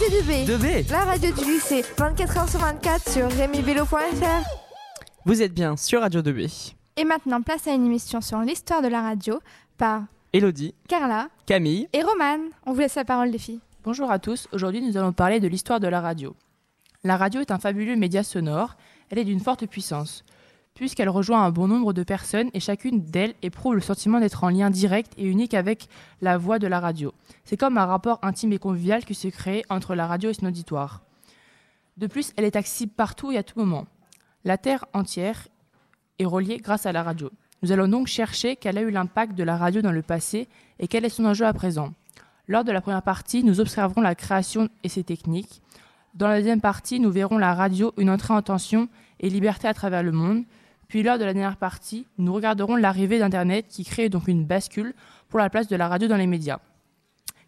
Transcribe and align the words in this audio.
radio 0.00 0.20
du 0.20 0.26
B. 0.26 0.46
De 0.46 0.56
B 0.56 0.90
La 0.90 1.04
radio 1.04 1.30
du 1.32 1.44
lycée, 1.44 1.82
24h 1.96 2.50
sur 2.50 2.60
24 2.60 3.10
sur 3.10 3.30
rémibello.fr. 3.30 4.44
Vous 5.26 5.42
êtes 5.42 5.52
bien 5.52 5.76
sur 5.76 6.00
Radio 6.00 6.22
2B. 6.22 6.72
Et 6.96 7.04
maintenant, 7.04 7.42
place 7.42 7.66
à 7.66 7.74
une 7.74 7.84
émission 7.84 8.20
sur 8.20 8.40
l'histoire 8.40 8.80
de 8.80 8.88
la 8.88 9.02
radio 9.02 9.40
par 9.76 10.04
Elodie, 10.32 10.74
Carla 10.88 11.28
Camille, 11.44 11.88
et 11.92 12.02
Romane. 12.02 12.48
On 12.64 12.72
vous 12.72 12.80
laisse 12.80 12.94
la 12.94 13.04
parole, 13.04 13.28
les 13.28 13.38
filles. 13.38 13.60
Bonjour 13.84 14.10
à 14.10 14.18
tous, 14.18 14.48
aujourd'hui 14.52 14.80
nous 14.80 14.96
allons 14.96 15.12
parler 15.12 15.38
de 15.38 15.48
l'histoire 15.48 15.80
de 15.80 15.88
la 15.88 16.00
radio. 16.00 16.34
La 17.04 17.16
radio 17.16 17.40
est 17.40 17.50
un 17.50 17.58
fabuleux 17.58 17.96
média 17.96 18.22
sonore, 18.22 18.76
elle 19.10 19.18
est 19.18 19.24
d'une 19.24 19.40
forte 19.40 19.66
puissance, 19.66 20.24
puisqu'elle 20.74 21.08
rejoint 21.08 21.44
un 21.44 21.50
bon 21.50 21.68
nombre 21.68 21.92
de 21.92 22.02
personnes 22.02 22.50
et 22.54 22.60
chacune 22.60 23.02
d'elles 23.02 23.34
éprouve 23.42 23.74
le 23.74 23.80
sentiment 23.80 24.20
d'être 24.20 24.44
en 24.44 24.48
lien 24.48 24.70
direct 24.70 25.12
et 25.18 25.26
unique 25.26 25.54
avec 25.54 25.88
la 26.20 26.38
voix 26.38 26.58
de 26.58 26.66
la 26.66 26.80
radio. 26.80 27.12
C'est 27.44 27.56
comme 27.56 27.78
un 27.78 27.86
rapport 27.86 28.18
intime 28.22 28.52
et 28.52 28.58
convivial 28.58 29.04
qui 29.04 29.14
se 29.14 29.28
crée 29.28 29.64
entre 29.68 29.94
la 29.94 30.06
radio 30.06 30.30
et 30.30 30.34
son 30.34 30.46
auditoire. 30.46 31.02
De 31.96 32.06
plus, 32.06 32.32
elle 32.36 32.44
est 32.44 32.56
accessible 32.56 32.92
partout 32.92 33.30
et 33.30 33.36
à 33.36 33.42
tout 33.42 33.58
moment. 33.58 33.86
La 34.44 34.56
Terre 34.56 34.86
entière 34.94 35.48
est 36.18 36.24
reliée 36.24 36.58
grâce 36.58 36.86
à 36.86 36.92
la 36.92 37.02
radio. 37.02 37.30
Nous 37.62 37.72
allons 37.72 37.88
donc 37.88 38.06
chercher 38.06 38.56
quel 38.56 38.78
a 38.78 38.82
eu 38.82 38.90
l'impact 38.90 39.34
de 39.34 39.44
la 39.44 39.56
radio 39.56 39.82
dans 39.82 39.92
le 39.92 40.02
passé 40.02 40.48
et 40.78 40.88
quel 40.88 41.04
est 41.04 41.10
son 41.10 41.26
enjeu 41.26 41.44
à 41.44 41.52
présent. 41.52 41.92
Lors 42.48 42.64
de 42.64 42.72
la 42.72 42.80
première 42.80 43.02
partie, 43.02 43.44
nous 43.44 43.60
observerons 43.60 44.00
la 44.00 44.14
création 44.14 44.70
et 44.82 44.88
ses 44.88 45.04
techniques. 45.04 45.60
Dans 46.14 46.26
la 46.26 46.38
deuxième 46.38 46.60
partie, 46.60 46.98
nous 47.00 47.10
verrons 47.10 47.38
la 47.38 47.54
radio, 47.54 47.92
une 47.98 48.10
entrée 48.10 48.34
en 48.34 48.42
tension 48.42 48.88
et 49.20 49.28
liberté 49.28 49.68
à 49.68 49.74
travers 49.74 50.02
le 50.02 50.10
monde. 50.10 50.44
Puis 50.90 51.04
lors 51.04 51.18
de 51.18 51.24
la 51.24 51.32
dernière 51.32 51.56
partie, 51.56 52.04
nous 52.18 52.34
regarderons 52.34 52.74
l'arrivée 52.74 53.20
d'Internet 53.20 53.66
qui 53.68 53.84
crée 53.84 54.08
donc 54.08 54.26
une 54.26 54.44
bascule 54.44 54.92
pour 55.28 55.38
la 55.38 55.48
place 55.48 55.68
de 55.68 55.76
la 55.76 55.86
radio 55.86 56.08
dans 56.08 56.16
les 56.16 56.26
médias. 56.26 56.58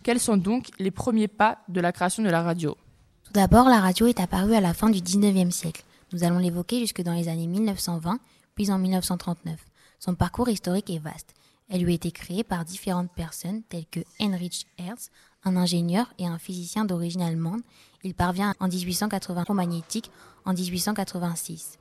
Quels 0.05 0.21
sont 0.21 0.37
donc 0.37 0.69
les 0.79 0.93
premiers 0.93 1.27
pas 1.27 1.59
de 1.69 1.81
la 1.81 1.91
création 1.91 2.23
de 2.23 2.31
la 2.31 2.41
radio? 2.41 2.77
Tout 3.25 3.33
d'abord, 3.33 3.69
la 3.69 3.81
radio 3.81 4.07
est 4.07 4.21
apparue 4.21 4.55
à 4.55 4.61
la 4.61 4.75
fin 4.75 4.91
du 4.91 5.01
19e 5.01 5.51
siècle. 5.51 5.83
Nous 6.13 6.23
allons 6.23 6.39
l'évoquer 6.39 6.79
jusque 6.79 7.03
dans 7.03 7.15
les 7.15 7.29
années 7.29 7.49
1920, 7.49 8.21
puis 8.55 8.71
en 8.71 8.79
1939. 8.79 9.59
Son 9.99 10.15
parcours 10.15 10.49
historique 10.49 10.91
est 10.91 11.03
vaste. 11.03 11.35
Elle 11.69 11.83
lui 11.83 11.93
a 11.93 11.97
été 11.97 12.13
créée 12.13 12.45
par 12.45 12.65
différentes 12.65 13.11
personnes 13.11 13.63
telles 13.69 13.87
que 13.91 14.01
Heinrich 14.21 14.69
Hertz, 14.79 15.11
un 15.43 15.57
ingénieur 15.57 16.13
et 16.21 16.29
un 16.29 16.39
physicien 16.39 16.85
d'origine 16.85 17.23
allemande. 17.23 17.63
Il 18.05 18.15
parvient 18.15 18.55
en 18.61 18.69
1880 18.69 19.47
au 19.49 19.55
magnétique 19.55 20.13
en 20.45 20.53
1886. 20.53 21.81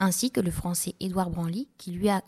Ainsi 0.00 0.30
que 0.30 0.40
le 0.40 0.50
français 0.50 0.94
Édouard 1.00 1.30
Branly 1.30 1.68
qui 1.78 1.92
lui 1.92 2.08
a 2.08 2.22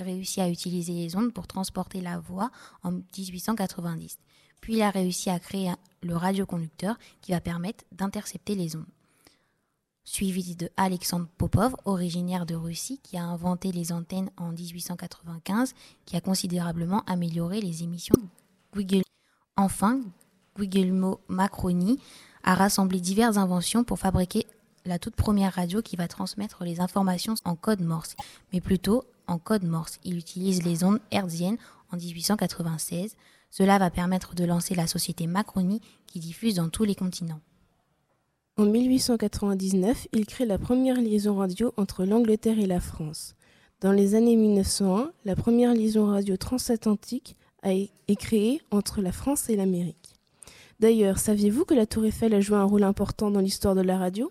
réussi 0.00 0.40
à 0.40 0.48
utiliser 0.48 0.92
les 0.92 1.16
ondes 1.16 1.32
pour 1.32 1.46
transporter 1.46 2.00
la 2.00 2.18
voix 2.18 2.50
en 2.82 2.92
1890. 2.92 4.18
Puis 4.60 4.74
il 4.74 4.82
a 4.82 4.90
réussi 4.90 5.30
à 5.30 5.38
créer 5.38 5.72
le 6.02 6.16
radioconducteur 6.16 6.96
qui 7.20 7.32
va 7.32 7.40
permettre 7.40 7.84
d'intercepter 7.92 8.54
les 8.54 8.76
ondes 8.76 8.86
suivi 10.04 10.56
de 10.56 10.68
Alexandre 10.76 11.28
Popov, 11.38 11.76
originaire 11.84 12.46
de 12.46 12.54
Russie, 12.54 13.00
qui 13.02 13.16
a 13.16 13.24
inventé 13.24 13.72
les 13.72 13.92
antennes 13.92 14.30
en 14.36 14.50
1895, 14.50 15.74
qui 16.04 16.16
a 16.16 16.20
considérablement 16.20 17.04
amélioré 17.06 17.60
les 17.60 17.82
émissions. 17.82 18.16
Enfin, 19.56 20.00
Guglielmo 20.56 21.20
Macroni 21.28 21.98
a 22.42 22.54
rassemblé 22.54 23.00
diverses 23.00 23.36
inventions 23.36 23.84
pour 23.84 23.98
fabriquer 23.98 24.46
la 24.84 24.98
toute 24.98 25.16
première 25.16 25.54
radio 25.54 25.82
qui 25.82 25.96
va 25.96 26.08
transmettre 26.08 26.64
les 26.64 26.80
informations 26.80 27.34
en 27.44 27.56
code 27.56 27.80
Morse, 27.80 28.16
mais 28.52 28.60
plutôt 28.60 29.04
en 29.26 29.38
code 29.38 29.64
Morse. 29.64 29.98
Il 30.04 30.18
utilise 30.18 30.62
les 30.64 30.84
ondes 30.84 31.00
hertziennes 31.10 31.58
en 31.92 31.96
1896. 31.96 33.16
Cela 33.50 33.78
va 33.78 33.90
permettre 33.90 34.34
de 34.34 34.44
lancer 34.44 34.74
la 34.74 34.86
société 34.86 35.26
Macroni 35.26 35.80
qui 36.06 36.20
diffuse 36.20 36.54
dans 36.54 36.68
tous 36.68 36.84
les 36.84 36.94
continents. 36.94 37.40
En 38.56 38.66
1899, 38.66 40.08
il 40.12 40.26
crée 40.26 40.44
la 40.44 40.58
première 40.58 41.00
liaison 41.00 41.36
radio 41.36 41.72
entre 41.76 42.04
l'Angleterre 42.04 42.58
et 42.58 42.66
la 42.66 42.80
France. 42.80 43.34
Dans 43.80 43.92
les 43.92 44.14
années 44.14 44.36
1901, 44.36 45.10
la 45.24 45.36
première 45.36 45.74
liaison 45.74 46.06
radio 46.06 46.36
transatlantique 46.36 47.36
est 47.64 48.16
créée 48.16 48.60
entre 48.70 49.00
la 49.00 49.12
France 49.12 49.48
et 49.48 49.56
l'Amérique. 49.56 50.14
D'ailleurs, 50.80 51.18
saviez-vous 51.18 51.64
que 51.64 51.74
la 51.74 51.86
Tour 51.86 52.04
Eiffel 52.04 52.34
a 52.34 52.40
joué 52.40 52.56
un 52.56 52.64
rôle 52.64 52.82
important 52.82 53.30
dans 53.30 53.40
l'histoire 53.40 53.74
de 53.74 53.80
la 53.80 53.98
radio? 53.98 54.30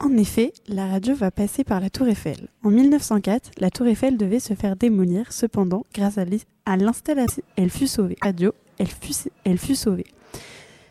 En 0.00 0.16
effet, 0.16 0.52
la 0.68 0.86
radio 0.86 1.12
va 1.16 1.32
passer 1.32 1.64
par 1.64 1.80
la 1.80 1.90
Tour 1.90 2.06
Eiffel. 2.06 2.48
En 2.62 2.70
1904, 2.70 3.50
la 3.58 3.68
Tour 3.68 3.88
Eiffel 3.88 4.16
devait 4.16 4.38
se 4.38 4.54
faire 4.54 4.76
démolir, 4.76 5.32
cependant, 5.32 5.84
grâce 5.92 6.18
à 6.18 6.76
l'installation, 6.76 7.42
elle 7.56 7.70
fut 7.70 7.88
sauvée. 7.88 8.16
Radio, 8.22 8.52
elle 8.78 9.58
fut, 9.58 9.74
sauvée. 9.74 10.06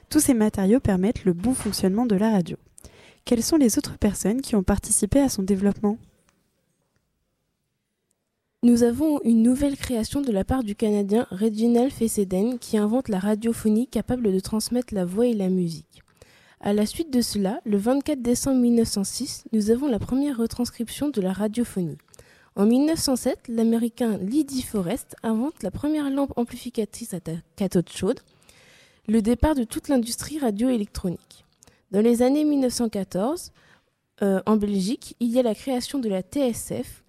Tous 0.10 0.20
ces 0.20 0.34
matériaux 0.34 0.82
permettent 0.82 1.24
le 1.24 1.32
bon 1.32 1.54
fonctionnement 1.54 2.06
de 2.06 2.18
la 2.18 2.32
radio. 2.32 2.58
Quelles 3.24 3.44
sont 3.44 3.56
les 3.56 3.78
autres 3.78 3.98
personnes 3.98 4.42
qui 4.42 4.58
ont 4.58 4.64
participé 4.64 5.22
à 5.22 5.30
son 5.30 5.44
développement? 5.44 5.98
Nous 8.64 8.84
avons 8.84 9.22
une 9.24 9.42
nouvelle 9.42 9.78
création 9.78 10.20
de 10.20 10.34
la 10.34 10.44
part 10.44 10.64
du 10.64 10.76
Canadien 10.76 11.28
Reginald 11.32 11.94
Fessenden 11.94 12.60
qui 12.60 12.78
invente 12.78 13.08
la 13.08 13.20
radiophonie 13.20 13.88
capable 13.88 14.34
de 14.34 14.40
transmettre 14.42 14.94
la 14.94 15.06
voix 15.06 15.28
et 15.28 15.34
la 15.34 15.48
musique. 15.48 16.04
À 16.60 16.74
la 16.74 16.88
suite 16.88 17.14
de 17.14 17.22
cela, 17.22 17.62
le 17.66 17.78
24 17.78 18.20
décembre 18.22 18.60
1906, 18.60 19.44
nous 19.54 19.70
avons 19.70 19.88
la 19.88 20.00
première 20.00 20.38
retranscription 20.38 21.10
de 21.10 21.22
la 21.22 21.32
radiophonie. 21.32 22.00
En 22.56 22.66
1907, 22.66 23.48
l'américain 23.48 24.18
Lee 24.18 24.64
Forrest 24.64 25.16
invente 25.22 25.62
la 25.62 25.70
première 25.70 26.10
lampe 26.10 26.34
amplificatrice 26.36 27.14
à 27.14 27.20
cathode 27.56 27.90
chaude 27.90 28.22
le 29.08 29.22
départ 29.22 29.54
de 29.54 29.64
toute 29.64 29.88
l'industrie 29.88 30.40
radioélectronique. 30.40 31.46
Dans 31.92 32.02
les 32.02 32.24
années 32.24 32.44
1914, 32.44 33.52
euh, 34.24 34.42
en 34.48 34.58
Belgique, 34.58 35.16
il 35.20 35.30
y 35.30 35.40
a 35.40 35.44
la 35.44 35.54
création 35.54 36.00
de 36.00 36.10
la 36.10 36.22
TSF, 36.22 37.04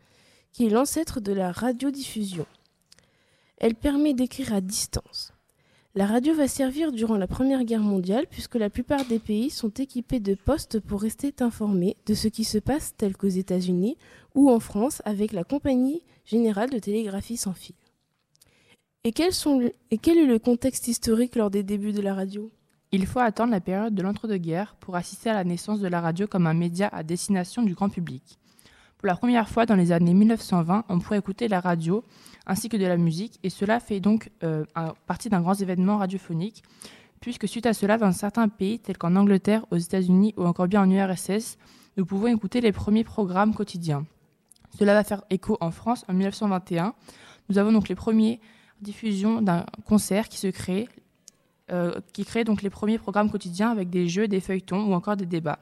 qui 0.53 0.67
est 0.67 0.71
l'ancêtre 0.71 1.21
de 1.21 1.33
la 1.33 1.53
radiodiffusion. 1.53 2.47
Elle 3.57 3.75
permet 3.75 4.13
d'écrire 4.13 4.53
à 4.53 4.61
distance. 4.61 5.33
La 5.99 6.07
radio 6.07 6.33
va 6.33 6.47
servir 6.47 6.93
durant 6.93 7.17
la 7.17 7.27
Première 7.27 7.65
Guerre 7.65 7.83
mondiale 7.83 8.29
puisque 8.31 8.55
la 8.55 8.71
plupart 8.71 9.05
des 9.07 9.19
pays 9.19 9.51
sont 9.51 9.71
équipés 9.71 10.21
de 10.21 10.37
postes 10.37 10.79
pour 10.79 11.03
rester 11.03 11.35
informés 11.41 11.97
de 12.07 12.15
ce 12.15 12.29
qui 12.29 12.45
se 12.45 12.59
passe 12.59 12.95
tel 12.97 13.17
qu'aux 13.17 13.27
États-Unis 13.27 13.97
ou 14.37 14.49
en 14.49 14.61
France 14.61 15.03
avec 15.05 15.33
la 15.33 15.43
Compagnie 15.43 16.05
générale 16.25 16.71
de 16.71 16.79
télégraphie 16.79 17.37
sans 17.37 17.53
fil. 17.53 17.75
Et 19.03 19.11
quel, 19.11 19.33
est 19.33 20.25
le 20.25 20.39
contexte 20.39 20.87
historique 20.87 21.35
lors 21.35 21.51
des 21.51 21.65
débuts 21.65 21.91
de 21.91 22.01
la 22.01 22.15
radio? 22.15 22.49
Il 22.93 23.05
faut 23.05 23.19
attendre 23.19 23.51
la 23.51 23.61
période 23.61 23.97
de 23.97 24.03
l'entre-deux-guerres 24.03 24.77
pour 24.79 24.95
assister 24.95 25.31
à 25.31 25.35
la 25.35 25.43
naissance 25.43 25.81
de 25.81 25.89
la 25.89 26.01
radio 26.01 26.29
comme 26.29 26.47
un 26.47 26.55
média 26.55 26.89
à 26.93 27.03
destination 27.03 27.63
du 27.63 27.75
grand 27.75 27.89
public. 27.89 28.39
Pour 28.99 29.07
la 29.07 29.15
première 29.15 29.49
fois 29.49 29.65
dans 29.65 29.77
les 29.77 29.93
années 29.93 30.13
1920, 30.13 30.85
on 30.89 30.99
pourrait 30.99 31.19
écouter 31.19 31.47
la 31.47 31.61
radio 31.61 32.05
ainsi 32.47 32.69
que 32.69 32.77
de 32.77 32.85
la 32.85 32.97
musique, 32.97 33.39
et 33.45 33.51
cela 33.51 33.79
fait 33.79 34.01
donc 34.01 34.31
euh, 34.43 34.65
partie 35.07 35.29
d'un 35.29 35.41
grand 35.41 35.55
événement 35.55 35.99
radiophonique, 35.99 36.65
puisque 37.21 37.47
suite 37.47 37.67
à 37.67 37.75
cela, 37.75 37.97
dans 37.97 38.11
certains 38.11 38.49
pays 38.49 38.81
tels 38.81 38.99
qu'en 38.99 39.15
Angleterre, 39.15 39.65
aux 39.71 39.77
États-Unis 39.77 40.35
ou 40.37 40.45
encore 40.45 40.67
bien 40.67 40.83
en 40.83 40.91
URSS, 40.91 41.59
nous 41.97 42.07
pouvons 42.07 42.27
écouter 42.27 42.61
les 42.61 42.73
premiers 42.73 43.05
programmes 43.05 43.55
quotidiens. 43.55 44.05
Cela 44.77 44.95
va 44.95 45.05
faire 45.05 45.23
écho 45.31 45.57
en 45.61 45.71
France 45.71 46.05
en 46.09 46.15
1921. 46.15 46.95
Nous 47.49 47.59
avons 47.59 47.73
donc 47.73 47.89
les 47.89 47.95
premiers 47.95 48.41
diffusion 48.81 49.43
d'un 49.43 49.67
concert 49.85 50.29
qui 50.29 50.39
se 50.39 50.49
crée, 50.49 50.89
euh, 51.71 52.01
qui 52.13 52.25
crée 52.25 52.45
donc 52.45 52.63
les 52.63 52.71
premiers 52.71 52.99
programmes 52.99 53.31
quotidiens 53.31 53.71
avec 53.71 53.91
des 53.91 54.09
jeux, 54.09 54.29
des 54.29 54.41
feuilletons 54.41 54.85
ou 54.87 54.95
encore 54.95 55.17
des 55.17 55.27
débats. 55.27 55.59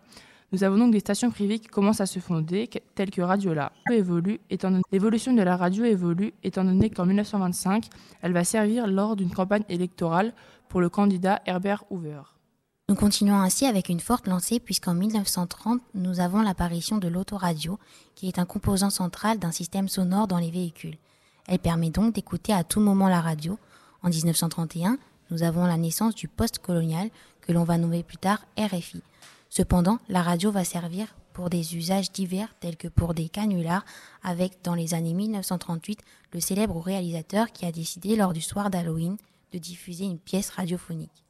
Nous 0.53 0.63
avons 0.63 0.79
donc 0.79 0.93
des 0.93 1.01
stations 1.01 1.31
privées 1.31 1.59
qui 1.59 1.67
commencent 1.67 2.01
à 2.01 2.07
se 2.07 2.21
fonder, 2.21 2.71
telles 2.95 3.11
que 3.11 3.21
Radiola. 3.21 3.73
L'évolution 3.91 5.33
de 5.33 5.43
la 5.43 5.57
radio 5.57 5.85
évolue 5.85 6.33
étant 6.45 6.65
donné 6.65 6.89
qu'en 6.89 7.05
1925, 7.05 7.87
elle 8.23 8.33
va 8.33 8.45
servir 8.45 8.87
lors 8.87 9.17
d'une 9.17 9.33
campagne 9.33 9.65
électorale 9.69 10.33
pour 10.69 10.81
le 10.81 10.89
candidat 10.89 11.43
Herbert 11.47 11.85
Hoover. 11.91 12.23
Nous 12.89 12.95
continuons 12.95 13.41
ainsi 13.41 13.67
avec 13.67 13.89
une 13.89 13.99
forte 13.99 14.29
lancée 14.29 14.61
puisqu'en 14.61 14.95
1930, 14.95 15.81
nous 15.95 16.21
avons 16.21 16.43
l'apparition 16.43 16.99
de 16.99 17.09
l'autoradio, 17.09 17.81
qui 18.15 18.29
est 18.29 18.39
un 18.39 18.45
composant 18.45 18.91
central 18.91 19.41
d'un 19.41 19.51
système 19.51 19.89
sonore 19.89 20.29
dans 20.29 20.39
les 20.39 20.53
véhicules. 20.53 20.97
Elle 21.49 21.59
permet 21.59 21.91
donc 21.91 22.15
d'écouter 22.15 22.53
à 22.53 22.63
tout 22.63 22.79
moment 22.79 23.09
la 23.09 23.21
radio. 23.21 23.59
En 24.05 24.09
1931, 24.09 24.99
nous 25.33 25.43
avons 25.43 25.67
la 25.67 25.77
naissance 25.77 26.15
du 26.15 26.29
post-colonial 26.29 27.11
que 27.41 27.53
l'on 27.53 27.65
va 27.65 27.77
nommer 27.77 28.05
plus 28.05 28.19
tard 28.19 28.45
RFI. 28.57 29.03
Cependant, 29.57 30.01
la 30.11 30.21
radio 30.21 30.51
va 30.51 30.65
servir 30.65 31.17
pour 31.33 31.49
des 31.49 31.77
usages 31.77 32.13
divers 32.13 32.55
tels 32.61 32.77
que 32.77 32.89
pour 32.89 33.15
des 33.15 33.31
canulars 33.31 33.87
avec 34.23 34.63
dans 34.63 34.75
les 34.75 34.93
années 34.93 35.15
1938 35.15 35.99
le 36.35 36.41
célèbre 36.41 36.79
réalisateur 36.79 37.51
qui 37.51 37.65
a 37.65 37.73
décidé 37.73 38.17
lors 38.17 38.35
du 38.35 38.43
soir 38.43 38.69
d'Halloween 38.69 39.17
de 39.55 39.59
diffuser 39.59 40.05
une 40.05 40.19
pièce 40.19 40.51
radiophonique. 40.51 41.25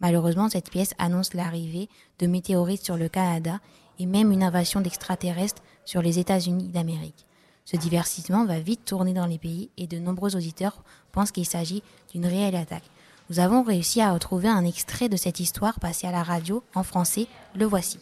Malheureusement, 0.00 0.48
cette 0.48 0.68
pièce 0.68 0.94
annonce 0.98 1.32
l'arrivée 1.32 1.88
de 2.18 2.26
météorites 2.26 2.84
sur 2.84 2.96
le 2.96 3.08
Canada 3.08 3.60
et 4.00 4.06
même 4.06 4.32
une 4.32 4.42
invasion 4.42 4.80
d'extraterrestres 4.80 5.62
sur 5.84 6.02
les 6.02 6.18
États-Unis 6.18 6.70
d'Amérique. 6.70 7.24
Ce 7.66 7.76
divertissement 7.76 8.46
va 8.46 8.58
vite 8.58 8.84
tourner 8.84 9.12
dans 9.12 9.26
les 9.26 9.38
pays 9.38 9.70
et 9.76 9.86
de 9.86 10.00
nombreux 10.00 10.34
auditeurs 10.34 10.82
pensent 11.12 11.30
qu'il 11.30 11.46
s'agit 11.46 11.84
d'une 12.10 12.26
réelle 12.26 12.56
attaque. 12.56 12.90
Nous 13.30 13.38
avons 13.38 13.62
réussi 13.62 14.00
à 14.00 14.12
retrouver 14.12 14.48
un 14.48 14.64
extrait 14.64 15.08
de 15.08 15.16
cette 15.16 15.38
histoire 15.38 15.78
passée 15.78 16.08
à 16.08 16.10
la 16.10 16.24
radio 16.24 16.64
en 16.74 16.82
français. 16.82 17.28
Le 17.54 17.64
voici. 17.64 18.00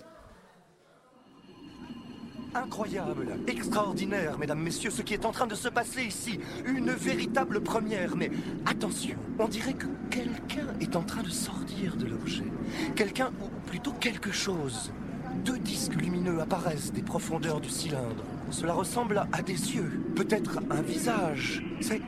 Incroyable, 2.55 3.39
extraordinaire, 3.47 4.39
mesdames, 4.39 4.63
messieurs, 4.63 4.91
ce 4.91 5.03
qui 5.03 5.13
est 5.13 5.27
en 5.27 5.31
train 5.31 5.47
de 5.47 5.55
se 5.55 5.69
passer 5.69 6.05
ici. 6.05 6.41
Une 6.65 6.93
véritable 6.93 7.61
première, 7.63 8.17
mais 8.17 8.31
attention, 8.65 9.19
on 9.39 9.49
dirait 9.49 9.75
que 9.75 9.87
quelqu'un 10.09 10.67
est 10.81 10.97
en 10.97 11.03
train 11.03 11.23
de 11.23 11.29
sortir 11.29 11.95
de 11.97 12.07
l'objet. 12.07 12.51
Quelqu'un, 12.97 13.31
ou 13.43 13.69
plutôt 13.69 13.93
quelque 13.93 14.33
chose. 14.33 14.93
Deux 15.45 15.59
disques 15.59 15.95
lumineux 15.95 16.41
apparaissent 16.41 16.91
des 16.91 17.03
profondeurs 17.03 17.61
du 17.61 17.69
cylindre. 17.69 18.25
Cela 18.51 18.73
ressemble 18.73 19.23
à 19.33 19.43
des 19.43 19.75
yeux, 19.75 20.01
peut-être 20.17 20.61
un 20.71 20.83
visage. 20.83 21.63
C'est... 21.81 22.01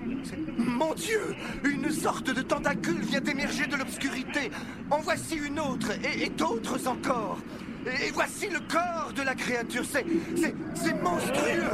Mon 0.56 0.94
Dieu 0.94 1.20
Une 1.64 1.90
sorte 1.90 2.30
de 2.30 2.42
tentacule 2.42 3.00
vient 3.02 3.20
d'émerger 3.20 3.66
de 3.66 3.76
l'obscurité. 3.76 4.50
En 4.90 4.98
voici 4.98 5.36
une 5.36 5.60
autre, 5.60 5.88
et, 6.04 6.28
d'autres 6.30 6.86
encore. 6.88 7.38
Et, 7.86 8.10
voici 8.10 8.48
le 8.48 8.60
corps 8.60 9.12
de 9.14 9.22
la 9.22 9.34
créature. 9.34 9.84
C'est... 9.90 10.04
c'est... 10.36 10.54
c'est 10.74 11.02
monstrueux 11.02 11.64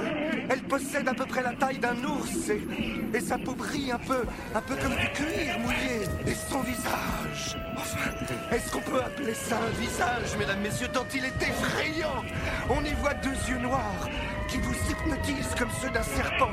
Elle 0.48 0.62
possède 0.62 1.08
à 1.08 1.14
peu 1.14 1.26
près 1.26 1.42
la 1.42 1.54
taille 1.54 1.78
d'un 1.78 1.96
ours, 2.04 2.50
et, 2.50 3.16
et 3.16 3.20
sa 3.20 3.38
peau 3.38 3.54
brille 3.54 3.92
un 3.92 3.98
peu... 3.98 4.24
un 4.54 4.60
peu 4.60 4.74
comme 4.76 4.96
du 4.96 5.08
cuir 5.12 5.58
mouillé. 5.60 6.02
Et 6.26 6.34
son 6.34 6.60
visage... 6.60 7.56
Enfin, 7.76 8.10
est-ce 8.50 8.72
qu'on 8.72 8.80
peut 8.80 9.00
appeler 9.00 9.34
ça 9.34 9.58
un 9.58 9.80
visage, 9.80 10.36
mesdames, 10.38 10.60
messieurs, 10.60 10.88
tant 10.92 11.06
il 11.14 11.24
est 11.24 11.42
effrayant? 11.42 12.24
On 12.68 12.82
y 12.82 12.92
voit 12.94 13.14
deux 13.14 13.36
yeux 13.48 13.58
noirs 13.58 14.08
qui 14.48 14.58
vous 14.58 14.75
hypnotisent 14.90 15.54
comme 15.58 15.70
ceux 15.81 15.90
d'un 15.90 16.02
serpent. 16.02 16.50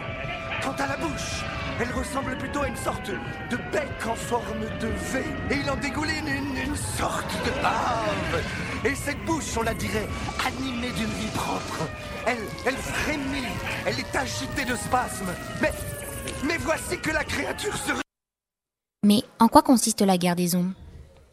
Quant 0.64 0.76
à 0.84 0.88
la 0.88 0.98
bouche, 0.98 1.44
elle 1.80 1.92
ressemble 1.92 2.38
plutôt 2.38 2.62
à 2.62 2.68
une 2.68 2.76
sorte 2.76 3.10
de 3.10 3.58
bec 3.72 3.90
en 4.08 4.16
forme 4.16 4.62
de 4.80 4.88
V. 4.88 5.24
Et 5.52 5.56
il 5.64 5.70
en 5.70 5.76
dégouline 5.76 6.28
une, 6.28 6.58
une 6.70 6.76
sorte 6.76 7.34
de 7.46 7.52
bave. 7.62 8.44
Et 8.86 8.96
cette 8.96 9.24
bouche, 9.26 9.58
on 9.58 9.64
la 9.64 9.74
dirait, 9.74 10.08
animée 10.46 10.92
d'une 10.92 11.06
vie 11.06 11.32
propre. 11.34 11.88
Elle, 12.26 12.38
elle 12.66 12.78
frémit, 12.78 13.48
elle 13.86 14.00
est 14.00 14.16
agitée 14.16 14.66
de 14.66 14.76
spasmes. 14.76 15.34
Mais, 15.62 15.72
mais 16.46 16.58
voici 16.58 16.98
que 17.00 17.12
la 17.12 17.24
créature 17.24 17.76
se 17.76 17.92
Mais 19.04 19.24
en 19.40 19.48
quoi 19.48 19.62
consiste 19.62 20.02
la 20.02 20.18
guerre 20.18 20.36
des 20.36 20.56
ondes 20.56 20.74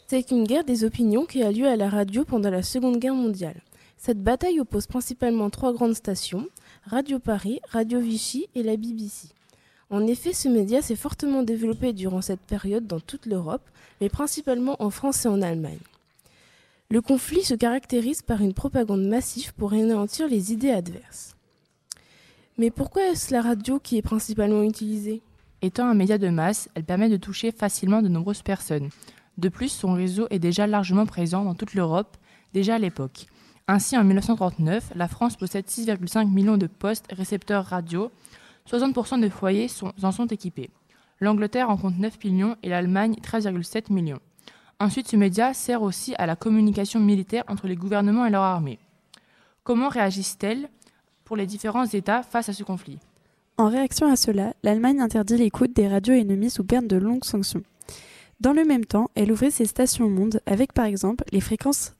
C'est 0.08 0.30
une 0.30 0.44
guerre 0.44 0.64
des 0.64 0.84
opinions 0.84 1.24
qui 1.24 1.42
a 1.42 1.52
lieu 1.52 1.68
à 1.68 1.76
la 1.76 1.88
radio 1.88 2.24
pendant 2.24 2.50
la 2.50 2.62
Seconde 2.62 2.98
Guerre 2.98 3.14
mondiale. 3.14 3.62
Cette 4.02 4.22
bataille 4.22 4.60
oppose 4.60 4.86
principalement 4.86 5.50
trois 5.50 5.74
grandes 5.74 5.94
stations, 5.94 6.48
Radio 6.86 7.18
Paris, 7.18 7.60
Radio 7.68 8.00
Vichy 8.00 8.46
et 8.54 8.62
la 8.62 8.78
BBC. 8.78 9.28
En 9.90 10.06
effet, 10.06 10.32
ce 10.32 10.48
média 10.48 10.80
s'est 10.80 10.96
fortement 10.96 11.42
développé 11.42 11.92
durant 11.92 12.22
cette 12.22 12.40
période 12.40 12.86
dans 12.86 12.98
toute 12.98 13.26
l'Europe, 13.26 13.68
mais 14.00 14.08
principalement 14.08 14.82
en 14.82 14.88
France 14.88 15.26
et 15.26 15.28
en 15.28 15.42
Allemagne. 15.42 15.80
Le 16.88 17.02
conflit 17.02 17.42
se 17.42 17.52
caractérise 17.52 18.22
par 18.22 18.40
une 18.40 18.54
propagande 18.54 19.06
massive 19.06 19.52
pour 19.52 19.74
anéantir 19.74 20.28
les 20.28 20.50
idées 20.50 20.70
adverses. 20.70 21.36
Mais 22.56 22.70
pourquoi 22.70 23.06
est-ce 23.06 23.34
la 23.34 23.42
radio 23.42 23.78
qui 23.78 23.98
est 23.98 24.02
principalement 24.02 24.62
utilisée? 24.62 25.20
Étant 25.60 25.86
un 25.86 25.94
média 25.94 26.16
de 26.16 26.30
masse, 26.30 26.70
elle 26.74 26.84
permet 26.84 27.10
de 27.10 27.18
toucher 27.18 27.52
facilement 27.52 28.00
de 28.00 28.08
nombreuses 28.08 28.40
personnes. 28.40 28.88
De 29.36 29.50
plus, 29.50 29.68
son 29.68 29.92
réseau 29.92 30.26
est 30.30 30.38
déjà 30.38 30.66
largement 30.66 31.04
présent 31.04 31.44
dans 31.44 31.54
toute 31.54 31.74
l'Europe, 31.74 32.16
déjà 32.54 32.76
à 32.76 32.78
l'époque. 32.78 33.26
Ainsi, 33.72 33.96
en 33.96 34.02
1939, 34.02 34.94
la 34.96 35.06
France 35.06 35.36
possède 35.36 35.64
6,5 35.64 36.28
millions 36.28 36.56
de 36.56 36.66
postes 36.66 37.06
récepteurs 37.12 37.64
radio. 37.64 38.10
60% 38.68 39.20
des 39.20 39.30
foyers 39.30 39.68
en 40.02 40.10
sont 40.10 40.26
équipés. 40.26 40.70
L'Angleterre 41.20 41.70
en 41.70 41.76
compte 41.76 41.96
9 41.96 42.18
millions 42.24 42.56
et 42.64 42.68
l'Allemagne 42.68 43.14
13,7 43.22 43.92
millions. 43.92 44.18
Ensuite, 44.80 45.06
ce 45.06 45.14
média 45.14 45.54
sert 45.54 45.82
aussi 45.82 46.16
à 46.16 46.26
la 46.26 46.34
communication 46.34 46.98
militaire 46.98 47.44
entre 47.46 47.68
les 47.68 47.76
gouvernements 47.76 48.26
et 48.26 48.30
leur 48.30 48.42
armée. 48.42 48.80
Comment 49.62 49.88
réagissent-elles 49.88 50.68
pour 51.24 51.36
les 51.36 51.46
différents 51.46 51.86
États 51.86 52.24
face 52.24 52.48
à 52.48 52.52
ce 52.52 52.64
conflit? 52.64 52.98
En 53.56 53.68
réaction 53.68 54.10
à 54.10 54.16
cela, 54.16 54.52
l'Allemagne 54.64 55.00
interdit 55.00 55.36
l'écoute 55.36 55.76
des 55.76 55.86
radios 55.86 56.14
ennemies 56.14 56.50
sous 56.50 56.64
peine 56.64 56.88
de 56.88 56.96
longues 56.96 57.24
sanctions. 57.24 57.62
Dans 58.40 58.52
le 58.52 58.64
même 58.64 58.84
temps, 58.84 59.10
elle 59.14 59.30
ouvrait 59.30 59.52
ses 59.52 59.66
stations 59.66 60.10
monde 60.10 60.40
avec 60.44 60.72
par 60.72 60.86
exemple 60.86 61.22
les 61.30 61.40
fréquences 61.40 61.94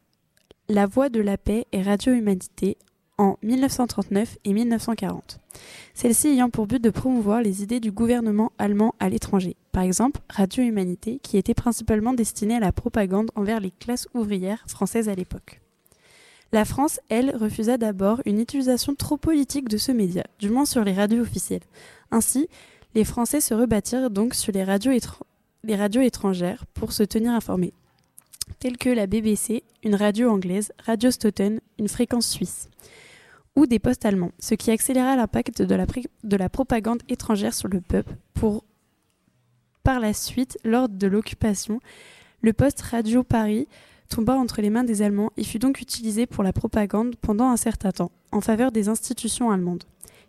La 0.72 0.87
Voix 0.87 1.08
de 1.08 1.20
la 1.20 1.37
Paix 1.37 1.67
et 1.72 1.82
Radio 1.82 2.12
Humanité 2.12 2.76
en 3.19 3.37
1939 3.43 4.38
et 4.44 4.52
1940. 4.52 5.40
Celles-ci 5.94 6.28
ayant 6.28 6.49
pour 6.49 6.69
but 6.69 6.81
de 6.81 6.90
promouvoir 6.90 7.43
les 7.43 7.64
idées 7.64 7.81
du 7.81 7.90
gouvernement 7.90 8.52
allemand 8.56 8.94
à 9.00 9.08
l'étranger. 9.08 9.56
Par 9.72 9.82
exemple, 9.82 10.20
Radio 10.28 10.62
Humanité 10.62 11.19
qui 11.25 11.38
était 11.38 11.55
principalement 11.55 12.12
destinée 12.12 12.55
à 12.55 12.61
la 12.61 12.70
propagande 12.70 13.32
envers 13.34 13.58
les 13.58 13.72
classes 13.72 14.06
ouvrières 14.14 14.62
françaises 14.69 15.08
à 15.08 15.17
l'époque. 15.17 15.61
La 16.52 16.64
France, 16.64 17.00
elle, 17.08 17.37
refusa 17.37 17.76
d'abord 17.76 18.23
une 18.25 18.38
utilisation 18.38 18.94
trop 18.94 19.16
politique 19.16 19.69
de 19.69 19.76
ce 19.76 19.90
média, 19.90 20.23
du 20.38 20.50
moins 20.50 20.66
sur 20.66 20.84
les 20.84 20.94
radios 20.94 21.23
officielles. 21.23 21.66
Ainsi, 22.12 22.46
les 22.94 23.05
Français 23.05 23.40
se 23.40 23.55
rebâtirent 23.55 24.08
donc 24.08 24.34
sur 24.34 24.52
les 24.52 24.62
radios, 24.62 24.93
les 25.64 25.75
radios 25.75 26.02
étrangères 26.02 26.64
pour 26.75 26.93
se 26.93 27.02
tenir 27.02 27.32
informés, 27.32 27.73
telles 28.58 28.76
que 28.76 28.91
la 28.91 29.06
BBC, 29.06 29.62
une 29.82 29.94
radio 29.94 30.31
anglaise, 30.31 30.73
Radio 30.85 31.11
Stoughton, 31.11 31.61
une 31.79 31.88
fréquence 31.88 32.29
suisse, 32.29 32.69
ou 33.56 33.67
des 33.67 33.79
postes 33.79 34.05
allemands, 34.05 34.32
ce 34.38 34.55
qui 34.55 34.70
accéléra 34.70 35.17
l'impact 35.17 35.62
de 35.62 35.87
de 36.25 36.37
la 36.37 36.49
propagande 36.49 37.02
étrangère 37.08 37.55
sur 37.55 37.69
le 37.69 37.81
peuple 37.81 38.14
pour, 38.35 38.64
par 39.82 40.00
la 40.00 40.12
suite, 40.12 40.58
lors 40.64 40.88
de 40.88 41.06
l'occupation, 41.06 41.81
le 42.43 42.52
poste 42.52 42.81
Radio 42.81 43.23
Paris 43.23 43.69
tomba 44.08 44.35
entre 44.35 44.61
les 44.61 44.70
mains 44.70 44.85
des 44.85 45.02
Allemands 45.02 45.31
et 45.37 45.44
fut 45.44 45.58
donc 45.58 45.81
utilisé 45.81 46.26
pour 46.26 46.43
la 46.43 46.52
propagande 46.52 47.17
pendant 47.17 47.49
un 47.49 47.56
certain 47.56 47.93
temps, 47.93 48.11
en 48.32 48.41
faveur 48.41 48.73
des 48.73 48.88
institutions 48.88 49.50
allemandes. 49.50 49.85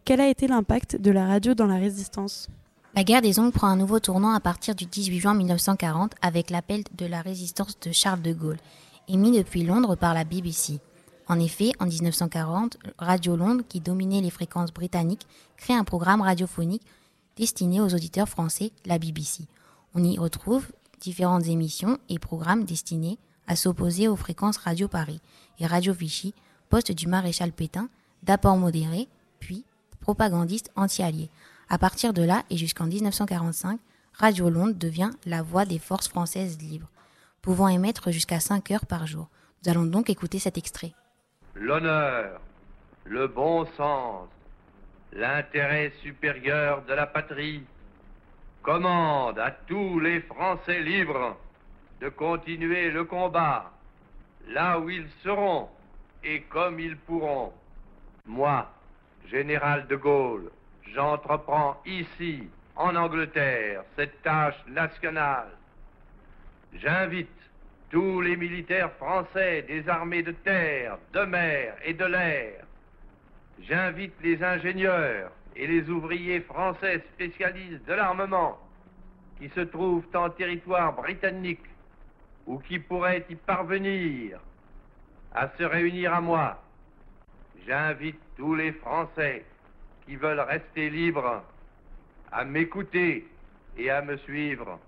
Quel 0.05 0.21
a 0.21 0.29
été 0.29 0.47
l'impact 0.47 0.95
de 0.95 1.11
la 1.11 1.25
radio 1.25 1.53
dans 1.53 1.67
la 1.67 1.77
résistance? 1.77 2.49
La 2.93 3.05
guerre 3.05 3.21
des 3.21 3.39
ondes 3.39 3.53
prend 3.53 3.67
un 3.67 3.77
nouveau 3.77 4.01
tournant 4.01 4.33
à 4.33 4.41
partir 4.41 4.75
du 4.75 4.85
18 4.85 5.19
juin 5.21 5.33
1940 5.33 6.13
avec 6.21 6.49
l'appel 6.49 6.83
de 6.97 7.05
la 7.05 7.21
résistance 7.21 7.79
de 7.79 7.93
Charles 7.93 8.21
de 8.21 8.33
Gaulle, 8.33 8.59
émis 9.07 9.31
depuis 9.31 9.63
Londres 9.63 9.95
par 9.95 10.13
la 10.13 10.25
BBC. 10.25 10.81
En 11.29 11.39
effet, 11.39 11.71
en 11.79 11.85
1940, 11.85 12.75
Radio 12.97 13.37
Londres, 13.37 13.63
qui 13.69 13.79
dominait 13.79 14.19
les 14.19 14.29
fréquences 14.29 14.73
britanniques, 14.73 15.25
crée 15.55 15.73
un 15.73 15.85
programme 15.85 16.19
radiophonique 16.19 16.81
destiné 17.37 17.79
aux 17.79 17.93
auditeurs 17.95 18.27
français, 18.27 18.73
la 18.85 18.99
BBC. 18.99 19.45
On 19.95 20.03
y 20.03 20.19
retrouve 20.19 20.67
différentes 20.99 21.47
émissions 21.47 21.97
et 22.09 22.19
programmes 22.19 22.65
destinés 22.65 23.17
à 23.47 23.55
s'opposer 23.55 24.09
aux 24.09 24.17
fréquences 24.17 24.57
Radio 24.57 24.89
Paris 24.89 25.21
et 25.59 25.65
Radio 25.65 25.93
Vichy, 25.93 26.33
poste 26.67 26.91
du 26.91 27.07
maréchal 27.07 27.53
Pétain, 27.53 27.87
d'apport 28.23 28.57
modéré, 28.57 29.07
puis 29.39 29.63
propagandiste 30.01 30.71
anti-allié. 30.75 31.29
À 31.73 31.77
partir 31.77 32.11
de 32.11 32.21
là 32.21 32.43
et 32.49 32.57
jusqu'en 32.57 32.85
1945, 32.85 33.79
Radio 34.15 34.49
Londres 34.49 34.75
devient 34.77 35.11
la 35.25 35.41
voix 35.41 35.63
des 35.63 35.79
forces 35.79 36.09
françaises 36.09 36.59
libres, 36.59 36.89
pouvant 37.41 37.69
émettre 37.69 38.11
jusqu'à 38.11 38.41
5 38.41 38.71
heures 38.71 38.85
par 38.85 39.07
jour. 39.07 39.29
Nous 39.63 39.71
allons 39.71 39.85
donc 39.85 40.09
écouter 40.09 40.37
cet 40.37 40.57
extrait. 40.57 40.91
l'honneur, 41.55 42.41
le 43.05 43.25
bon 43.29 43.65
sens, 43.77 44.27
l'intérêt 45.13 45.93
supérieur 46.03 46.83
de 46.83 46.93
la 46.93 47.07
patrie 47.07 47.63
commandent 48.63 49.39
à 49.39 49.51
tous 49.51 50.01
les 50.01 50.19
Français 50.23 50.81
libres 50.81 51.37
de 52.01 52.09
continuer 52.09 52.91
le 52.91 53.05
combat 53.05 53.71
là 54.49 54.77
où 54.77 54.89
ils 54.89 55.07
seront 55.23 55.69
et 56.21 56.41
comme 56.49 56.81
ils 56.81 56.97
pourront. 56.97 57.53
Moi, 58.25 58.69
général 59.29 59.87
de 59.87 59.95
Gaulle, 59.95 60.51
j'entreprends 60.93 61.81
ici, 61.85 62.47
en 62.75 62.95
Angleterre, 62.95 63.83
cette 63.95 64.21
tâche 64.23 64.63
nationale. 64.67 65.49
J'invite 66.73 67.29
tous 67.89 68.21
les 68.21 68.37
militaires 68.37 68.91
français 68.93 69.63
des 69.63 69.87
armées 69.89 70.23
de 70.23 70.31
terre, 70.31 70.97
de 71.13 71.21
mer 71.21 71.75
et 71.83 71.93
de 71.93 72.05
l'air. 72.05 72.65
J'invite 73.61 74.13
les 74.21 74.41
ingénieurs 74.41 75.31
et 75.55 75.67
les 75.67 75.89
ouvriers 75.89 76.41
français 76.41 77.03
spécialistes 77.13 77.85
de 77.85 77.93
l'armement 77.93 78.57
qui 79.37 79.49
se 79.49 79.61
trouvent 79.61 80.05
en 80.13 80.29
territoire 80.29 80.93
britannique 80.93 81.65
ou 82.47 82.59
qui 82.59 82.79
pourraient 82.79 83.25
y 83.29 83.35
parvenir 83.35 84.39
à 85.33 85.49
se 85.57 85.63
réunir 85.63 86.13
à 86.13 86.21
moi. 86.21 86.61
J'invite 87.67 88.19
tous 88.37 88.55
les 88.55 88.71
Français 88.71 89.45
qui 90.05 90.15
veulent 90.15 90.39
rester 90.39 90.89
libres 90.89 91.43
à 92.31 92.45
m'écouter 92.45 93.27
et 93.77 93.89
à 93.89 94.01
me 94.01 94.17
suivre. 94.17 94.79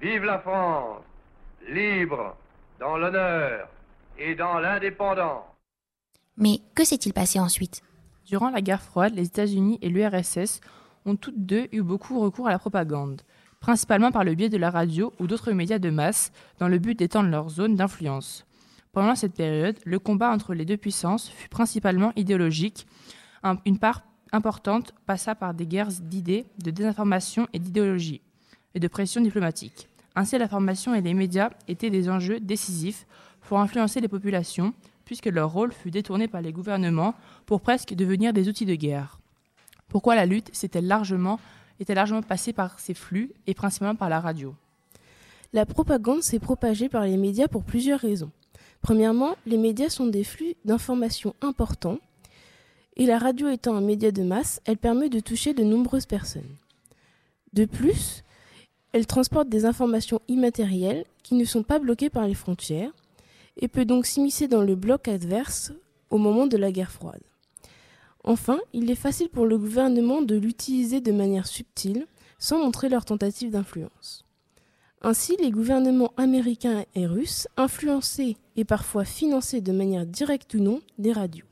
Vive 0.00 0.24
la 0.24 0.38
France, 0.38 1.02
libre 1.68 2.36
dans 2.78 2.96
l'honneur 2.96 3.68
et 4.18 4.34
dans 4.34 4.58
l'indépendance. 4.58 5.44
Mais 6.36 6.60
que 6.74 6.84
s'est-il 6.84 7.12
passé 7.12 7.38
ensuite? 7.38 7.82
Durant 8.26 8.50
la 8.50 8.60
guerre 8.60 8.82
froide, 8.82 9.14
les 9.14 9.26
États-Unis 9.26 9.78
et 9.82 9.88
l'URSS 9.88 10.60
ont 11.06 11.16
toutes 11.16 11.46
deux 11.46 11.68
eu 11.72 11.82
beaucoup 11.82 12.18
recours 12.20 12.48
à 12.48 12.50
la 12.50 12.58
propagande. 12.58 13.22
principalement 13.64 14.12
par 14.12 14.24
le 14.24 14.34
biais 14.34 14.50
de 14.50 14.58
la 14.58 14.68
radio 14.68 15.14
ou 15.18 15.26
d'autres 15.26 15.52
médias 15.52 15.78
de 15.78 15.88
masse, 15.88 16.32
dans 16.58 16.68
le 16.68 16.78
but 16.78 16.98
d'étendre 16.98 17.30
leur 17.30 17.48
zone 17.48 17.76
d'influence. 17.76 18.44
Pendant 18.92 19.14
cette 19.14 19.32
période, 19.32 19.78
le 19.86 19.98
combat 19.98 20.30
entre 20.30 20.52
les 20.52 20.66
deux 20.66 20.76
puissances 20.76 21.30
fut 21.30 21.48
principalement 21.48 22.12
idéologique. 22.14 22.86
Une 23.64 23.78
part 23.78 24.02
importante 24.32 24.94
passa 25.06 25.34
par 25.34 25.54
des 25.54 25.66
guerres 25.66 25.92
d'idées, 26.00 26.46
de 26.62 26.70
désinformation 26.70 27.46
et 27.52 27.58
d'idéologie, 27.58 28.20
et 28.74 28.80
de 28.80 28.88
pression 28.88 29.20
diplomatique. 29.20 29.88
Ainsi, 30.16 30.38
l'information 30.38 30.94
et 30.94 31.00
les 31.00 31.14
médias 31.14 31.50
étaient 31.68 31.90
des 31.90 32.08
enjeux 32.08 32.40
décisifs 32.40 33.06
pour 33.42 33.60
influencer 33.60 34.00
les 34.00 34.08
populations, 34.08 34.72
puisque 35.04 35.26
leur 35.26 35.52
rôle 35.52 35.72
fut 35.72 35.90
détourné 35.90 36.28
par 36.28 36.40
les 36.40 36.52
gouvernements 36.52 37.14
pour 37.46 37.60
presque 37.60 37.94
devenir 37.94 38.32
des 38.32 38.48
outils 38.48 38.66
de 38.66 38.74
guerre. 38.74 39.18
Pourquoi 39.88 40.14
la 40.14 40.26
lutte 40.26 40.50
était 40.62 40.80
largement 40.80 41.38
passée 42.26 42.52
par 42.52 42.80
ces 42.80 42.94
flux 42.94 43.32
et 43.46 43.54
principalement 43.54 43.96
par 43.96 44.08
la 44.08 44.20
radio? 44.20 44.54
La 45.52 45.66
propagande 45.66 46.22
s'est 46.22 46.40
propagée 46.40 46.88
par 46.88 47.04
les 47.04 47.16
médias 47.16 47.48
pour 47.48 47.62
plusieurs 47.62 48.00
raisons. 48.00 48.30
Premièrement, 48.80 49.36
les 49.46 49.58
médias 49.58 49.90
sont 49.90 50.06
des 50.06 50.24
flux 50.24 50.54
d'informations 50.64 51.34
importants 51.42 51.98
et 52.96 53.06
la 53.06 53.18
radio 53.18 53.48
étant 53.48 53.74
un 53.74 53.80
média 53.80 54.12
de 54.12 54.22
masse, 54.22 54.60
elle 54.64 54.76
permet 54.76 55.08
de 55.08 55.20
toucher 55.20 55.54
de 55.54 55.64
nombreuses 55.64 56.06
personnes. 56.06 56.56
De 57.52 57.64
plus, 57.64 58.22
elle 58.92 59.06
transporte 59.06 59.48
des 59.48 59.64
informations 59.64 60.20
immatérielles 60.28 61.04
qui 61.22 61.34
ne 61.34 61.44
sont 61.44 61.62
pas 61.62 61.78
bloquées 61.78 62.10
par 62.10 62.26
les 62.26 62.34
frontières 62.34 62.92
et 63.56 63.68
peut 63.68 63.84
donc 63.84 64.06
s'immiscer 64.06 64.48
dans 64.48 64.62
le 64.62 64.74
bloc 64.74 65.08
adverse 65.08 65.72
au 66.10 66.18
moment 66.18 66.46
de 66.46 66.56
la 66.56 66.70
guerre 66.70 66.92
froide. 66.92 67.22
Enfin, 68.22 68.58
il 68.72 68.90
est 68.90 68.94
facile 68.94 69.28
pour 69.28 69.46
le 69.46 69.58
gouvernement 69.58 70.22
de 70.22 70.36
l'utiliser 70.36 71.00
de 71.00 71.12
manière 71.12 71.46
subtile 71.46 72.06
sans 72.38 72.58
montrer 72.58 72.88
leur 72.88 73.04
tentative 73.04 73.50
d'influence. 73.50 74.24
Ainsi, 75.02 75.36
les 75.40 75.50
gouvernements 75.50 76.12
américains 76.16 76.84
et 76.94 77.06
russes 77.06 77.48
influençaient 77.56 78.36
et 78.56 78.64
parfois 78.64 79.04
finançaient 79.04 79.60
de 79.60 79.72
manière 79.72 80.06
directe 80.06 80.54
ou 80.54 80.60
non 80.60 80.80
des 80.98 81.12
radios. 81.12 81.44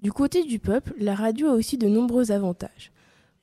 Du 0.00 0.12
côté 0.12 0.44
du 0.44 0.60
peuple, 0.60 0.94
la 0.98 1.16
radio 1.16 1.48
a 1.48 1.52
aussi 1.54 1.76
de 1.76 1.88
nombreux 1.88 2.30
avantages. 2.30 2.92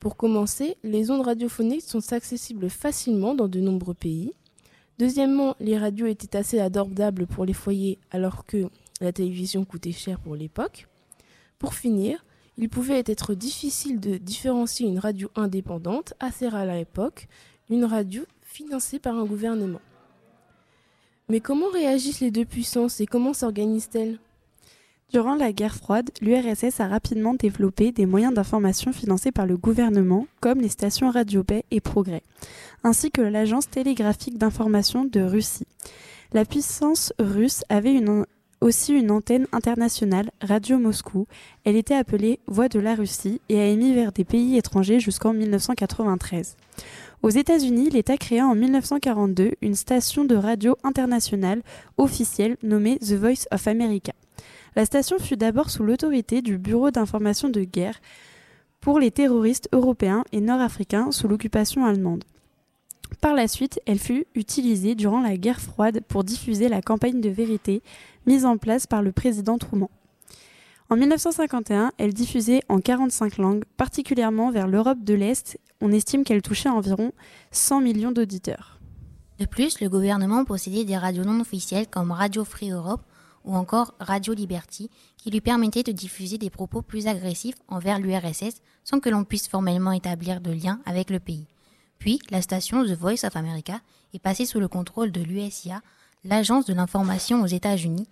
Pour 0.00 0.16
commencer, 0.16 0.78
les 0.82 1.10
ondes 1.10 1.26
radiophoniques 1.26 1.82
sont 1.82 2.14
accessibles 2.14 2.70
facilement 2.70 3.34
dans 3.34 3.48
de 3.48 3.60
nombreux 3.60 3.92
pays. 3.92 4.32
Deuxièmement, 4.98 5.54
les 5.60 5.76
radios 5.76 6.06
étaient 6.06 6.36
assez 6.36 6.58
abordables 6.58 7.26
pour 7.26 7.44
les 7.44 7.52
foyers 7.52 7.98
alors 8.10 8.46
que 8.46 8.70
la 9.02 9.12
télévision 9.12 9.66
coûtait 9.66 9.92
cher 9.92 10.18
pour 10.18 10.34
l'époque. 10.34 10.88
Pour 11.58 11.74
finir, 11.74 12.24
il 12.56 12.70
pouvait 12.70 13.02
être 13.04 13.34
difficile 13.34 14.00
de 14.00 14.16
différencier 14.16 14.88
une 14.88 14.98
radio 14.98 15.30
indépendante, 15.34 16.14
assez 16.20 16.48
rare 16.48 16.70
à 16.70 16.76
l'époque, 16.76 17.28
d'une 17.68 17.84
radio 17.84 18.24
financée 18.40 18.98
par 18.98 19.16
un 19.16 19.26
gouvernement. 19.26 19.80
Mais 21.28 21.40
comment 21.40 21.68
réagissent 21.68 22.20
les 22.20 22.30
deux 22.30 22.46
puissances 22.46 23.00
et 23.00 23.06
comment 23.06 23.34
s'organisent-elles? 23.34 24.18
Durant 25.12 25.36
la 25.36 25.52
guerre 25.52 25.76
froide, 25.76 26.10
l'URSS 26.20 26.80
a 26.80 26.88
rapidement 26.88 27.34
développé 27.34 27.92
des 27.92 28.06
moyens 28.06 28.34
d'information 28.34 28.92
financés 28.92 29.30
par 29.30 29.46
le 29.46 29.56
gouvernement, 29.56 30.26
comme 30.40 30.60
les 30.60 30.68
stations 30.68 31.10
Radio 31.10 31.44
Paix 31.44 31.64
et 31.70 31.80
Progrès, 31.80 32.24
ainsi 32.82 33.12
que 33.12 33.22
l'agence 33.22 33.70
télégraphique 33.70 34.36
d'information 34.36 35.04
de 35.04 35.20
Russie. 35.20 35.68
La 36.32 36.44
puissance 36.44 37.12
russe 37.20 37.62
avait 37.68 38.02
aussi 38.60 38.94
une 38.94 39.12
antenne 39.12 39.46
internationale, 39.52 40.32
Radio 40.40 40.76
Moscou. 40.76 41.28
Elle 41.62 41.76
était 41.76 41.94
appelée 41.94 42.40
Voix 42.48 42.68
de 42.68 42.80
la 42.80 42.96
Russie 42.96 43.40
et 43.48 43.60
a 43.60 43.66
émis 43.66 43.94
vers 43.94 44.10
des 44.10 44.24
pays 44.24 44.56
étrangers 44.58 44.98
jusqu'en 44.98 45.32
1993. 45.32 46.56
Aux 47.22 47.30
États-Unis, 47.30 47.90
l'État 47.90 48.16
créa 48.16 48.44
en 48.44 48.56
1942 48.56 49.52
une 49.62 49.76
station 49.76 50.24
de 50.24 50.34
radio 50.34 50.76
internationale 50.82 51.62
officielle 51.96 52.56
nommée 52.64 52.98
The 52.98 53.12
Voice 53.12 53.46
of 53.52 53.68
America. 53.68 54.12
La 54.76 54.84
station 54.84 55.18
fut 55.18 55.38
d'abord 55.38 55.70
sous 55.70 55.82
l'autorité 55.82 56.42
du 56.42 56.58
Bureau 56.58 56.90
d'information 56.90 57.48
de 57.48 57.62
guerre 57.62 57.98
pour 58.80 59.00
les 59.00 59.10
terroristes 59.10 59.70
européens 59.72 60.22
et 60.32 60.40
nord-africains 60.42 61.12
sous 61.12 61.28
l'occupation 61.28 61.86
allemande. 61.86 62.24
Par 63.22 63.32
la 63.32 63.48
suite, 63.48 63.80
elle 63.86 63.98
fut 63.98 64.26
utilisée 64.34 64.94
durant 64.94 65.22
la 65.22 65.38
guerre 65.38 65.62
froide 65.62 66.02
pour 66.06 66.24
diffuser 66.24 66.68
la 66.68 66.82
campagne 66.82 67.22
de 67.22 67.30
vérité 67.30 67.82
mise 68.26 68.44
en 68.44 68.58
place 68.58 68.86
par 68.86 69.00
le 69.00 69.12
président 69.12 69.56
Truman. 69.56 69.90
En 70.90 70.96
1951, 70.96 71.92
elle 71.96 72.12
diffusait 72.12 72.60
en 72.68 72.78
45 72.78 73.38
langues, 73.38 73.64
particulièrement 73.78 74.50
vers 74.50 74.68
l'Europe 74.68 75.02
de 75.02 75.14
l'Est. 75.14 75.58
On 75.80 75.90
estime 75.90 76.22
qu'elle 76.22 76.42
touchait 76.42 76.68
environ 76.68 77.12
100 77.50 77.80
millions 77.80 78.12
d'auditeurs. 78.12 78.78
De 79.38 79.46
plus, 79.46 79.80
le 79.80 79.88
gouvernement 79.88 80.44
possédait 80.44 80.84
des 80.84 80.98
radios 80.98 81.24
non 81.24 81.40
officielles 81.40 81.88
comme 81.88 82.10
Radio 82.10 82.44
Free 82.44 82.70
Europe 82.70 83.02
ou 83.46 83.56
encore 83.56 83.94
Radio 84.00 84.34
Liberty, 84.34 84.90
qui 85.16 85.30
lui 85.30 85.40
permettait 85.40 85.82
de 85.82 85.92
diffuser 85.92 86.36
des 86.36 86.50
propos 86.50 86.82
plus 86.82 87.06
agressifs 87.06 87.56
envers 87.68 87.98
l'URSS 87.98 88.60
sans 88.84 89.00
que 89.00 89.08
l'on 89.08 89.24
puisse 89.24 89.48
formellement 89.48 89.92
établir 89.92 90.40
de 90.40 90.50
lien 90.50 90.80
avec 90.84 91.10
le 91.10 91.20
pays. 91.20 91.46
Puis, 91.98 92.20
la 92.30 92.42
station 92.42 92.84
The 92.84 92.98
Voice 92.98 93.24
of 93.24 93.36
America 93.36 93.80
est 94.12 94.18
passée 94.18 94.44
sous 94.44 94.60
le 94.60 94.68
contrôle 94.68 95.12
de 95.12 95.22
l'USIA, 95.22 95.80
l'agence 96.24 96.66
de 96.66 96.74
l'information 96.74 97.42
aux 97.42 97.46
États-Unis, 97.46 98.08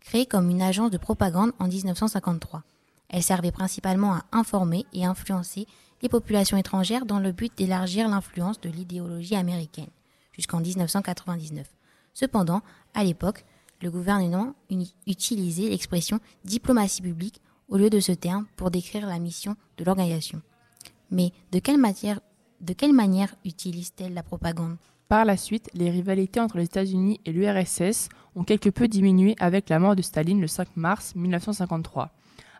créée 0.00 0.26
comme 0.26 0.50
une 0.50 0.62
agence 0.62 0.90
de 0.90 0.98
propagande 0.98 1.52
en 1.58 1.68
1953. 1.68 2.62
Elle 3.08 3.22
servait 3.22 3.52
principalement 3.52 4.14
à 4.14 4.24
informer 4.32 4.86
et 4.92 5.04
influencer 5.04 5.66
les 6.02 6.08
populations 6.08 6.56
étrangères 6.56 7.06
dans 7.06 7.18
le 7.18 7.32
but 7.32 7.52
d'élargir 7.56 8.08
l'influence 8.08 8.60
de 8.60 8.70
l'idéologie 8.70 9.36
américaine, 9.36 9.90
jusqu'en 10.32 10.60
1999. 10.60 11.66
Cependant, 12.14 12.62
à 12.94 13.04
l'époque, 13.04 13.44
le 13.82 13.90
gouvernement 13.90 14.54
utilisait 15.06 15.70
l'expression 15.70 16.20
diplomatie 16.44 17.02
publique 17.02 17.40
au 17.68 17.76
lieu 17.76 17.90
de 17.90 18.00
ce 18.00 18.12
terme 18.12 18.46
pour 18.56 18.70
décrire 18.70 19.06
la 19.06 19.18
mission 19.18 19.56
de 19.78 19.84
l'organisation. 19.84 20.42
Mais 21.10 21.32
de 21.52 21.58
quelle, 21.58 21.78
manière 21.78 23.34
utilise-t-elle 23.44 24.14
la 24.14 24.22
propagande? 24.22 24.76
Par 25.08 25.24
la 25.24 25.36
suite, 25.36 25.70
les 25.74 25.90
rivalités 25.90 26.40
entre 26.40 26.58
les 26.58 26.64
États-Unis 26.64 27.20
et 27.24 27.32
l'URSS 27.32 28.08
ont 28.36 28.44
quelque 28.44 28.70
peu 28.70 28.86
diminué 28.86 29.34
avec 29.40 29.68
la 29.68 29.78
mort 29.78 29.96
de 29.96 30.02
Staline 30.02 30.40
le 30.40 30.46
5 30.46 30.76
mars 30.76 31.14
1953. 31.16 32.10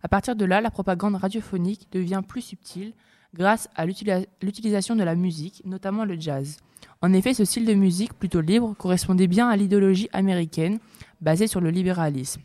À 0.03 0.09
partir 0.09 0.35
de 0.35 0.45
là, 0.45 0.61
la 0.61 0.71
propagande 0.71 1.15
radiophonique 1.15 1.89
devient 1.93 2.23
plus 2.27 2.41
subtile 2.41 2.93
grâce 3.35 3.69
à 3.75 3.87
l'utilisation 3.87 4.97
de 4.97 5.03
la 5.03 5.15
musique, 5.15 5.63
notamment 5.65 6.05
le 6.05 6.19
jazz. 6.19 6.59
En 7.03 7.13
effet, 7.13 7.35
ce 7.35 7.45
style 7.45 7.65
de 7.65 7.75
musique 7.75 8.15
plutôt 8.15 8.41
libre 8.41 8.75
correspondait 8.79 9.27
bien 9.27 9.49
à 9.49 9.57
l'idéologie 9.57 10.09
américaine 10.13 10.79
basée 11.21 11.47
sur 11.47 11.61
le 11.61 11.71
libéralisme. 11.71 12.43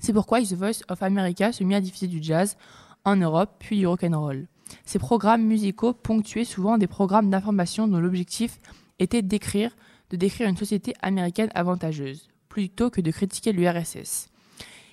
C'est 0.00 0.12
pourquoi 0.12 0.42
The 0.42 0.52
Voice 0.52 0.82
of 0.88 1.02
America 1.02 1.52
se 1.52 1.64
mit 1.64 1.74
à 1.74 1.80
diffuser 1.80 2.06
du 2.06 2.22
jazz 2.22 2.56
en 3.04 3.16
Europe 3.16 3.56
puis 3.58 3.78
du 3.78 3.86
rock'n'roll. 3.86 4.46
Ces 4.84 4.98
programmes 4.98 5.44
musicaux 5.44 5.94
ponctuaient 5.94 6.44
souvent 6.44 6.76
des 6.76 6.86
programmes 6.86 7.30
d'information 7.30 7.88
dont 7.88 8.00
l'objectif 8.00 8.58
était 8.98 9.22
d'écrire, 9.22 9.74
de 10.10 10.16
décrire 10.16 10.48
une 10.48 10.56
société 10.56 10.94
américaine 11.02 11.50
avantageuse, 11.54 12.28
plutôt 12.48 12.90
que 12.90 13.00
de 13.00 13.10
critiquer 13.10 13.52
l'URSS. 13.52 14.28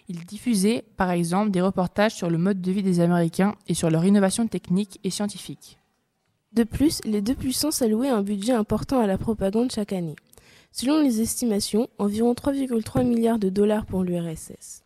Ils 0.10 0.26
diffusaient, 0.26 0.84
par 0.98 1.12
exemple, 1.12 1.52
des 1.52 1.62
reportages 1.62 2.16
sur 2.16 2.30
le 2.30 2.38
mode 2.38 2.62
de 2.62 2.72
vie 2.72 2.84
des 2.84 3.00
Américains 3.00 3.56
et 3.68 3.74
sur 3.74 3.90
leur 3.90 4.06
innovation 4.06 4.48
technique 4.48 5.00
et 5.04 5.10
scientifique. 5.10 5.80
De 6.54 6.64
plus, 6.64 7.02
les 7.04 7.22
deux 7.22 7.36
puissances 7.36 7.82
allouaient 7.82 8.10
un 8.10 8.22
budget 8.22 8.54
important 8.54 9.00
à 9.00 9.08
la 9.08 9.18
propagande 9.18 9.72
chaque 9.72 9.94
année. 9.94 10.16
Selon 10.72 11.02
les 11.02 11.22
estimations, 11.22 11.88
environ 11.98 12.34
3,3 12.34 13.06
milliards 13.06 13.40
de 13.40 13.50
dollars 13.50 13.86
pour 13.86 14.04
l'URSS. 14.04 14.84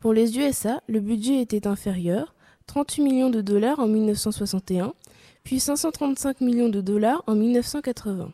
Pour 0.00 0.12
les 0.12 0.38
USA, 0.38 0.82
le 0.88 1.00
budget 1.00 1.40
était 1.40 1.66
inférieur, 1.66 2.34
38 2.66 3.02
millions 3.02 3.30
de 3.30 3.40
dollars 3.40 3.78
en 3.78 3.86
1961, 3.86 4.94
puis 5.44 5.60
535 5.60 6.40
millions 6.40 6.68
de 6.68 6.80
dollars 6.80 7.22
en 7.26 7.34
1980. 7.34 8.32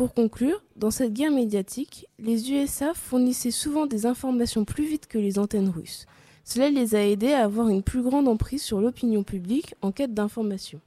Pour 0.00 0.14
conclure, 0.14 0.62
dans 0.76 0.90
cette 0.90 1.12
guerre 1.12 1.30
médiatique, 1.30 2.06
les 2.18 2.50
USA 2.50 2.94
fournissaient 2.94 3.50
souvent 3.50 3.84
des 3.84 4.06
informations 4.06 4.64
plus 4.64 4.86
vite 4.86 5.06
que 5.06 5.18
les 5.18 5.38
antennes 5.38 5.68
russes. 5.68 6.06
Cela 6.42 6.70
les 6.70 6.94
a 6.94 7.06
aidés 7.06 7.34
à 7.34 7.44
avoir 7.44 7.68
une 7.68 7.82
plus 7.82 8.00
grande 8.00 8.26
emprise 8.26 8.62
sur 8.62 8.80
l'opinion 8.80 9.24
publique 9.24 9.74
en 9.82 9.92
quête 9.92 10.14
d'informations. 10.14 10.80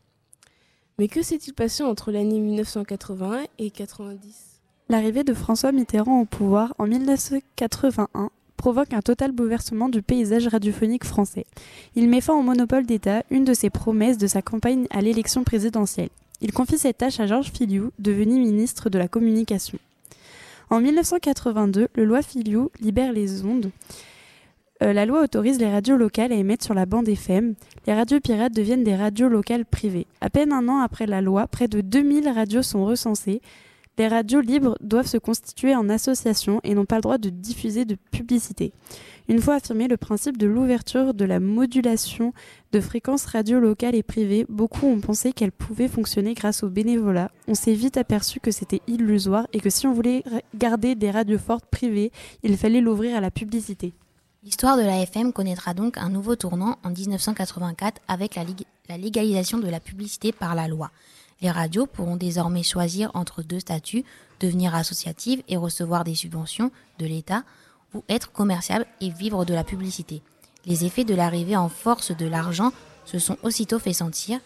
Mais 0.98 1.08
que 1.08 1.22
s'est-il 1.22 1.53
passé 1.53 1.84
entre 1.84 2.12
l'année 2.12 2.39
1981 2.39 3.43
et 3.60 3.70
90 3.70 4.60
L'arrivée 4.89 5.24
de 5.24 5.36
François 5.36 5.72
Mitterrand 5.72 6.22
au 6.22 6.25
pouvoir 6.25 6.74
en 6.79 6.88
1981 6.88 8.32
provoque 8.58 8.93
un 8.93 9.01
total 9.03 9.32
bouleversement 9.32 9.89
du 9.89 10.01
paysage 10.01 10.48
radiophonique 10.48 11.03
français. 11.03 11.46
Il 11.96 12.10
met 12.10 12.22
fin 12.22 12.34
au 12.34 12.41
monopole 12.41 12.88
d'État, 12.88 13.22
une 13.29 13.46
de 13.46 13.53
ses 13.53 13.70
promesses 13.70 14.17
de 14.17 14.25
sa 14.25 14.41
campagne 14.41 14.88
à 14.89 15.01
l'élection 15.01 15.43
présidentielle. 15.43 16.10
Il 16.44 16.52
confie 16.54 16.78
cette 16.78 17.00
tâche 17.00 17.20
à 17.20 17.26
Georges 17.26 17.52
Filiou, 17.52 17.92
devenu 17.98 18.40
ministre 18.40 18.90
de 18.90 19.00
la 19.00 19.08
Communication. 19.08 19.80
En 20.70 20.80
1982, 20.80 21.88
le 21.96 22.06
loi 22.06 22.22
Filiou 22.22 22.70
libère 22.80 23.12
les 23.12 23.44
ondes 23.44 23.72
Euh, 24.84 24.92
la 24.92 25.06
loi 25.06 25.22
autorise 25.22 25.60
les 25.60 25.72
radios 25.72 25.96
locales 25.96 26.34
à 26.34 26.36
émettre 26.36 26.66
sur 26.66 26.74
la 26.74 26.86
bande 26.86 27.08
FM. 27.08 27.54
Les 27.88 27.94
radios 27.94 28.20
pirates 28.20 28.54
deviennent 28.54 28.84
des 28.84 28.96
radios 28.96 29.30
locales 29.30 29.66
privées. 29.66 30.08
À 30.20 30.30
peine 30.30 30.52
un 30.52 30.68
an 30.68 30.80
après 30.80 31.06
la 31.06 31.22
loi, 31.22 31.48
près 31.48 31.68
de 31.68 31.80
2000 31.80 32.28
radios 32.28 32.64
sont 32.64 32.84
recensées. 32.84 33.42
Les 34.00 34.08
radios 34.08 34.42
libres 34.42 34.76
doivent 34.82 35.08
se 35.08 35.18
constituer 35.18 35.76
en 35.76 35.88
association 35.88 36.60
et 36.64 36.74
n'ont 36.74 36.86
pas 36.86 36.96
le 36.96 37.04
droit 37.04 37.20
de 37.20 37.30
diffuser 37.30 37.86
de 37.86 37.96
publicité. 38.12 38.74
Une 39.30 39.40
fois 39.40 39.56
affirmé 39.56 39.88
le 39.88 39.98
principe 39.98 40.38
de 40.38 40.48
l'ouverture 40.48 41.14
de 41.14 41.26
la 41.26 41.40
modulation 41.40 42.34
de 42.72 42.80
fréquences 42.82 43.26
radio 43.26 43.60
locales 43.60 43.94
et 43.94 44.02
privées, 44.02 44.46
beaucoup 44.50 44.88
ont 44.88 45.00
pensé 45.00 45.32
qu'elle 45.32 45.52
pouvait 45.52 45.88
fonctionner 45.88 46.34
grâce 46.34 46.64
au 46.64 46.70
bénévolat. 46.70 47.30
On 47.48 47.54
s'est 47.54 47.74
vite 47.74 47.98
aperçu 47.98 48.40
que 48.40 48.50
c'était 48.50 48.82
illusoire 48.88 49.48
et 49.54 49.60
que 49.60 49.70
si 49.70 49.86
on 49.86 49.94
voulait 49.94 50.24
garder 50.56 50.96
des 50.96 51.12
radios 51.12 51.38
fortes 51.38 51.68
privées, 51.68 52.12
il 52.42 52.58
fallait 52.58 52.82
l'ouvrir 52.82 53.16
à 53.16 53.22
la 53.22 53.30
publicité. 53.32 53.94
L'histoire 54.44 54.76
de 54.76 54.82
la 54.82 55.02
FM 55.04 55.32
connaîtra 55.32 55.74
donc 55.74 55.98
un 55.98 56.10
nouveau 56.10 56.36
tournant 56.36 56.78
en 56.84 56.90
1984 56.90 58.02
avec 58.10 58.36
la, 58.36 58.44
la 58.90 58.98
légalisation 58.98 59.60
de 59.60 59.70
la 59.70 59.80
publicité 59.80 60.34
par 60.34 60.56
la 60.56 60.68
loi. 60.68 60.92
Les 61.42 61.52
radios 61.52 61.86
pourront 61.86 62.16
désormais 62.16 62.63
choisir 62.63 63.12
entre 63.13 63.44
deux 63.44 63.60
statuts, 63.60 64.06
devenir 64.40 64.75
associatives 64.75 65.44
et 65.48 65.58
recevoir 65.58 66.04
des 66.04 66.16
subventions 66.16 66.72
de 67.00 67.06
l'État, 67.06 67.44
ou 67.94 68.04
être 68.10 68.32
commerciable 68.32 68.86
et 69.02 69.10
vivre 69.10 69.46
de 69.46 69.54
la 69.54 69.63
publicité. 69.63 70.22
Les 70.66 70.86
effets 70.86 71.04
de 71.04 71.16
l'arrivée 71.16 71.58
en 71.58 71.70
force 71.70 72.16
de 72.16 72.25
l'argent 72.25 72.72
se 73.06 73.20
sont 73.20 73.38
aussitôt 73.44 73.80
fait 73.80 73.94
sentir. 73.94 74.40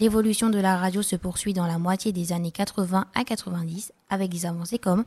L'évolution 0.00 0.50
de 0.50 0.58
la 0.58 0.76
radio 0.76 1.02
se 1.02 1.16
poursuit 1.16 1.54
dans 1.54 1.66
la 1.66 1.78
moitié 1.78 2.12
des 2.12 2.32
années 2.32 2.50
80 2.50 3.06
à 3.14 3.24
90 3.24 3.92
avec 4.10 4.30
des 4.30 4.46
avancées 4.46 4.78
comme 4.78 5.04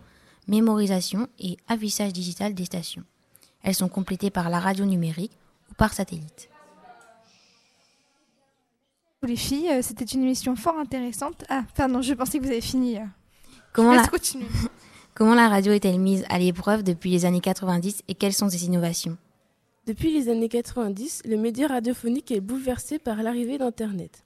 mémorisation 0.47 1.27
et 1.39 1.57
affichage 1.67 2.13
digital 2.13 2.53
des 2.53 2.65
stations. 2.65 3.03
Elles 3.63 3.75
sont 3.75 3.89
complétées 3.89 4.29
par 4.29 4.49
la 4.49 4.59
radio 4.59 4.85
numérique 4.85 5.31
ou 5.71 5.73
par 5.75 5.93
satellite. 5.93 6.49
Les 9.25 9.35
filles, 9.35 9.69
euh, 9.71 9.81
c'était 9.81 10.05
une 10.05 10.21
émission 10.21 10.55
fort 10.55 10.77
intéressante. 10.77 11.45
Ah, 11.49 11.63
pardon, 11.75 12.01
je 12.01 12.13
pensais 12.13 12.37
que 12.37 12.43
vous 12.43 12.51
avez 12.51 12.61
fini. 12.61 12.97
Comment 13.73 13.93
je 13.93 13.97
la... 13.97 14.07
continuer. 14.07 14.45
Comment 15.15 15.33
la 15.33 15.49
radio 15.49 15.71
est-elle 15.71 15.99
mise 15.99 16.25
à 16.29 16.37
l'épreuve 16.37 16.83
depuis 16.83 17.09
les 17.09 17.25
années 17.25 17.39
90 17.39 18.03
et 18.07 18.13
quelles 18.13 18.33
sont 18.33 18.49
ses 18.49 18.65
innovations? 18.65 19.17
Depuis 19.87 20.13
les 20.13 20.29
années 20.29 20.49
90, 20.49 21.23
le 21.25 21.37
média 21.37 21.67
radiophonique 21.67 22.31
est 22.31 22.41
bouleversé 22.41 22.99
par 22.99 23.23
l'arrivée 23.23 23.57
d'Internet. 23.57 24.23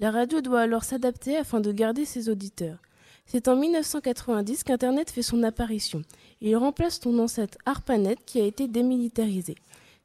La 0.00 0.10
radio 0.10 0.40
doit 0.40 0.62
alors 0.62 0.82
s'adapter 0.82 1.36
afin 1.36 1.60
de 1.60 1.70
garder 1.70 2.04
ses 2.04 2.28
auditeurs. 2.28 2.78
C'est 3.26 3.46
en 3.46 3.54
1990 3.54 4.64
qu'Internet 4.64 5.10
fait 5.10 5.22
son 5.22 5.42
apparition. 5.44 6.02
Il 6.40 6.56
remplace 6.56 6.98
son 7.00 7.18
ancêtre 7.18 7.58
ARPANET 7.66 8.16
qui 8.26 8.40
a 8.40 8.44
été 8.44 8.66
démilitarisé. 8.66 9.54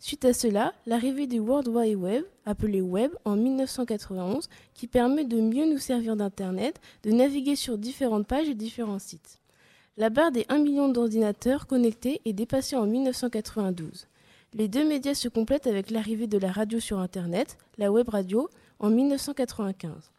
Suite 0.06 0.26
à 0.26 0.34
cela, 0.34 0.72
l'arrivée 0.86 1.26
du 1.26 1.40
World 1.40 1.68
Wide 1.68 1.96
Web, 1.98 2.26
appelé 2.46 2.80
Web 2.80 3.10
en 3.26 3.36
1991, 3.36 4.50
qui 4.76 4.86
permet 4.86 5.26
de 5.26 5.42
mieux 5.42 5.66
nous 5.66 5.80
servir 5.80 6.16
d'Internet, 6.16 6.80
de 7.02 7.10
naviguer 7.10 7.56
sur 7.56 7.80
différentes 7.80 8.28
pages 8.28 8.48
et 8.48 8.54
différents 8.54 9.00
sites. 9.00 9.40
La 9.98 10.12
barre 10.12 10.32
des 10.32 10.46
1 10.48 10.60
million 10.60 10.90
d'ordinateurs 10.90 11.66
connectés 11.66 12.22
est 12.24 12.34
dépassée 12.34 12.76
en 12.76 12.86
1992. 12.86 14.06
Les 14.54 14.68
deux 14.68 14.88
médias 14.88 15.16
se 15.16 15.28
complètent 15.28 15.66
avec 15.66 15.90
l'arrivée 15.90 16.28
de 16.28 16.38
la 16.38 16.52
radio 16.52 16.80
sur 16.80 17.00
Internet, 17.00 17.58
la 17.80 17.92
web 17.92 18.08
radio, 18.08 18.48
en 18.78 18.92
1995. 18.92 20.12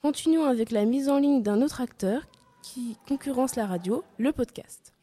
Continuons 0.00 0.46
avec 0.46 0.70
la 0.70 0.86
mise 0.86 1.10
en 1.10 1.18
ligne 1.18 1.42
d'un 1.42 1.60
autre 1.60 1.82
acteur 1.82 2.22
qui 2.62 2.96
concurrence 3.06 3.56
la 3.56 3.66
radio, 3.66 4.04
le 4.16 4.32
podcast. 4.32 4.94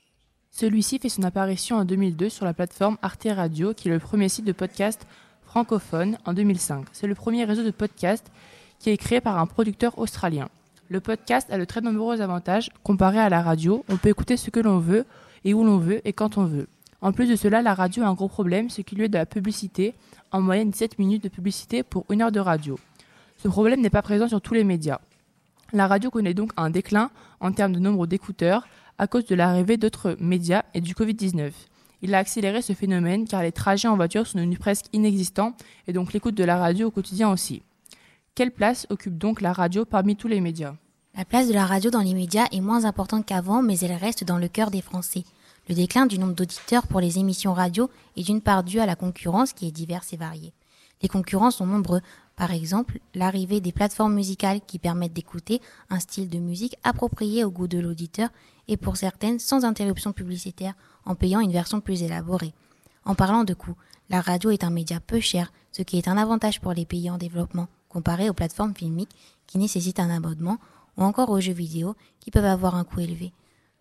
Celui-ci 0.53 1.00
fait 1.00 1.08
son 1.10 1.24
apparition 1.24 1.77
en 1.77 1.86
2002 1.86 2.27
sur 2.27 2.43
la 2.43 2.53
plateforme 2.53 2.98
Arte 3.01 3.25
Radio, 3.34 3.74
qui 3.74 3.88
est 3.88 3.91
le 3.91 4.00
premier 4.00 4.27
site 4.27 4.46
de 4.46 4.51
podcast 4.51 5.08
francophone 5.46 6.17
en 6.25 6.34
2005. 6.34 6.88
C'est 6.91 7.08
le 7.08 7.15
premier 7.15 7.46
réseau 7.46 7.63
de 7.63 7.72
podcast 7.72 8.29
qui 8.77 8.89
est 8.89 8.98
créé 8.98 9.22
par 9.22 9.39
un 9.39 9.46
producteur 9.46 9.98
australien. 9.98 10.50
Le 10.89 11.00
podcast 11.00 11.50
a 11.51 11.58
de 11.58 11.63
très 11.63 11.79
nombreux 11.79 12.20
avantages 12.20 12.70
comparé 12.84 13.17
à 13.17 13.29
la 13.29 13.41
radio. 13.41 13.86
On 13.88 13.96
peut 13.96 14.10
écouter 14.10 14.36
ce 14.36 14.50
que 14.50 14.60
l'on 14.60 14.77
veut 14.77 15.05
et 15.46 15.53
où 15.53 15.63
l'on 15.63 15.77
veut 15.77 16.05
et 16.05 16.12
quand 16.12 16.38
on 16.38 16.43
veut. 16.43 16.67
En 17.00 17.13
plus 17.13 17.29
de 17.29 17.38
cela, 17.38 17.62
la 17.62 17.74
radio 17.74 18.03
a 18.03 18.08
un 18.08 18.13
gros 18.13 18.27
problème, 18.27 18.70
ce 18.70 18.81
qui 18.81 18.96
lui 18.96 19.05
est 19.05 19.10
de 19.10 19.17
la 19.17 19.25
publicité, 19.25 19.96
en 20.34 20.41
moyenne 20.41 20.70
17 20.70 21.00
minutes 21.00 21.24
de 21.24 21.29
publicité 21.29 21.81
pour 21.81 22.05
une 22.09 22.22
heure 22.22 22.31
de 22.31 22.42
radio. 22.42 22.77
Ce 23.37 23.48
problème 23.48 23.79
n'est 23.79 23.90
pas 23.90 24.01
présent 24.01 24.27
sur 24.27 24.42
tous 24.42 24.53
les 24.53 24.66
médias. 24.66 25.00
La 25.72 25.87
radio 25.87 26.11
connaît 26.11 26.33
donc 26.33 26.51
un 26.57 26.70
déclin 26.70 27.09
en 27.40 27.53
termes 27.53 27.72
de 27.72 27.79
nombre 27.79 28.05
d'écouteurs 28.05 28.68
à 29.01 29.07
cause 29.07 29.25
de 29.25 29.33
l'arrivée 29.33 29.77
d'autres 29.77 30.16
médias 30.20 30.61
et 30.75 30.79
du 30.79 30.94
Covid-19. 30.94 31.51
Il 32.03 32.14
a 32.14 32.20
accéléré 32.20 32.61
ce 32.61 32.74
phénomène 32.74 33.27
car 33.27 33.42
les 33.42 33.51
trajets 33.51 33.87
en 33.87 33.96
voiture 33.96 34.27
sont 34.27 34.37
devenus 34.37 34.59
presque 34.59 34.85
inexistants 34.94 35.55
et 35.87 35.94
donc 35.94 36.14
l'écoute 36.14 36.35
de 36.35 36.44
la 36.44 36.57
radio 36.57 36.90
au 36.90 36.92
quotidien 36.92 37.31
aussi. 37.31 37.64
Quelle 38.35 38.51
place 38.51 38.85
occupe 38.92 39.18
donc 39.18 39.42
la 39.42 39.53
radio 39.53 39.85
parmi 39.85 40.16
tous 40.16 40.27
les 40.27 40.40
médias? 40.40 40.75
La 41.18 41.25
place 41.25 41.48
de 41.48 41.53
la 41.53 41.66
radio 41.66 41.90
dans 41.90 42.01
les 42.01 42.14
médias 42.14 42.46
est 42.51 42.61
moins 42.61 42.85
importante 42.85 43.25
qu'avant, 43.25 43.64
mais 43.64 43.79
elle 43.79 43.94
reste 43.94 44.24
dans 44.24 44.37
le 44.37 44.48
cœur 44.48 44.70
des 44.70 44.83
Français. 44.83 45.24
Le 45.68 45.74
déclin 45.74 46.05
du 46.05 46.20
nombre 46.20 46.35
d'auditeurs 46.35 46.85
pour 46.85 47.01
les 47.01 47.18
émissions 47.18 47.53
radio 47.53 47.90
est 48.18 48.24
d'une 48.24 48.40
part 48.40 48.64
dû 48.64 48.79
à 48.79 48.85
la 48.85 48.96
concurrence 48.96 49.53
qui 49.53 49.68
est 49.68 49.72
diverse 49.72 50.14
et 50.14 50.18
variée. 50.18 50.53
Les 51.01 51.09
concurrents 51.09 51.50
sont 51.50 51.66
nombreux. 51.66 52.01
Par 52.35 52.51
exemple, 52.51 53.00
l'arrivée 53.16 53.61
des 53.61 53.72
plateformes 53.72 54.14
musicales 54.14 54.61
qui 54.66 54.77
permettent 54.77 55.14
d'écouter 55.14 55.59
un 55.90 56.00
style 56.00 56.29
de 56.29 56.37
musique 56.37 56.77
approprié 56.83 57.44
au 57.44 57.50
goût 57.50 57.68
de 57.68 57.79
l'auditeur 57.79 58.29
et 58.67 58.77
pour 58.77 58.97
certaines 58.97 59.39
sans 59.39 59.65
interruption 59.65 60.13
publicitaire 60.13 60.74
en 61.05 61.15
payant 61.15 61.39
une 61.39 61.51
version 61.51 61.81
plus 61.81 62.03
élaborée. 62.03 62.53
En 63.05 63.15
parlant 63.15 63.43
de 63.43 63.53
coûts, 63.53 63.75
la 64.09 64.21
radio 64.21 64.51
est 64.51 64.63
un 64.63 64.69
média 64.69 65.00
peu 65.00 65.19
cher, 65.19 65.51
ce 65.71 65.81
qui 65.81 65.97
est 65.97 66.07
un 66.07 66.17
avantage 66.17 66.61
pour 66.61 66.74
les 66.74 66.85
pays 66.85 67.09
en 67.09 67.17
développement 67.17 67.67
comparé 67.89 68.29
aux 68.29 68.33
plateformes 68.33 68.75
filmiques 68.75 69.15
qui 69.47 69.57
nécessitent 69.57 70.00
un 70.00 70.09
abonnement 70.09 70.57
ou 70.97 71.03
encore 71.03 71.29
aux 71.29 71.39
jeux 71.39 71.53
vidéo 71.53 71.95
qui 72.19 72.31
peuvent 72.31 72.45
avoir 72.45 72.75
un 72.75 72.83
coût 72.83 73.00
élevé. 73.00 73.33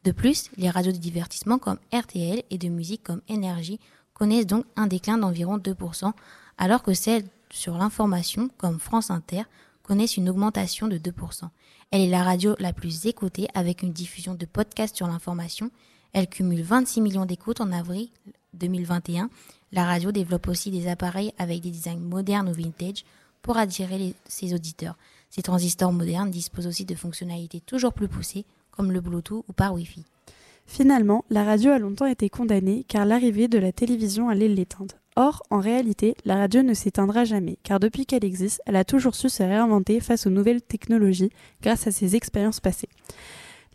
De 0.05 0.13
plus, 0.13 0.51
les 0.57 0.71
radios 0.71 0.93
de 0.93 0.97
divertissement 0.97 1.59
comme 1.59 1.79
RTL 1.93 2.43
et 2.49 2.59
de 2.59 2.69
musique 2.69 3.03
comme 3.03 3.21
Énergie 3.29 3.81
connaissent 4.15 4.47
donc 4.47 4.65
un 4.77 4.87
déclin 4.87 5.19
d'environ 5.19 5.59
2%, 5.59 6.13
alors 6.59 6.83
que 6.83 6.95
celles 6.95 7.27
sur 7.51 7.77
l'information 7.77 8.49
comme 8.57 8.79
France 8.79 9.11
Inter 9.11 9.43
connaissent 9.83 10.17
une 10.17 10.29
augmentation 10.29 10.89
de 10.89 10.97
2%. 10.97 11.49
Elle 11.93 12.03
est 12.03 12.11
la 12.11 12.23
radio 12.23 12.55
la 12.61 12.73
plus 12.73 13.07
écoutée 13.07 13.49
avec 13.53 13.83
une 13.83 13.93
diffusion 13.93 14.35
de 14.35 14.47
podcasts 14.47 14.95
sur 14.95 15.09
l'information. 15.09 15.73
Elle 16.13 16.29
cumule 16.29 16.63
26 16.63 17.01
millions 17.01 17.27
d'écoutes 17.27 17.61
en 17.61 17.73
avril 17.73 18.09
2021. 18.55 19.29
La 19.73 19.85
radio 19.85 20.13
développe 20.13 20.47
aussi 20.47 20.71
des 20.71 20.87
appareils 20.87 21.33
avec 21.37 21.63
des 21.63 21.73
designs 21.73 21.99
modernes 21.99 22.49
ou 22.49 22.53
vintage 22.53 23.05
pour 23.43 23.57
attirer 23.57 24.15
ses 24.29 24.55
auditeurs. 24.55 24.97
Ces 25.31 25.43
transistors 25.43 25.93
modernes 25.93 26.31
disposent 26.31 26.69
aussi 26.69 26.85
de 26.85 26.95
fonctionnalités 26.95 27.61
toujours 27.61 27.93
plus 27.93 28.09
poussées, 28.09 28.45
comme 28.71 28.93
le 28.93 29.01
Bluetooth 29.01 29.45
ou 29.49 29.53
par 29.53 29.75
Wi-Fi. 29.75 30.05
Finalement, 30.67 31.25
la 31.29 31.43
radio 31.43 31.73
a 31.73 31.81
longtemps 31.81 32.07
été 32.07 32.29
condamnée 32.29 32.85
car 32.87 33.05
l'arrivée 33.05 33.49
de 33.49 33.59
la 33.59 33.73
télévision 33.73 34.29
allait 34.29 34.47
l'éteindre. 34.47 35.00
Or, 35.23 35.43
en 35.51 35.61
réalité, 35.61 36.15
la 36.25 36.37
radio 36.37 36.63
ne 36.63 36.73
s'éteindra 36.73 37.27
jamais, 37.27 37.59
car 37.63 37.79
depuis 37.79 38.07
qu'elle 38.07 38.25
existe, 38.25 38.63
elle 38.65 38.77
a 38.77 38.87
toujours 38.87 39.15
su 39.15 39.29
se 39.29 39.43
réinventer 39.43 40.01
face 40.01 40.27
aux 40.27 40.31
nouvelles 40.31 40.63
technologies 40.63 41.29
grâce 41.61 41.87
à 41.87 41.91
ses 41.91 42.17
expériences 42.17 42.61
passées. 42.61 42.89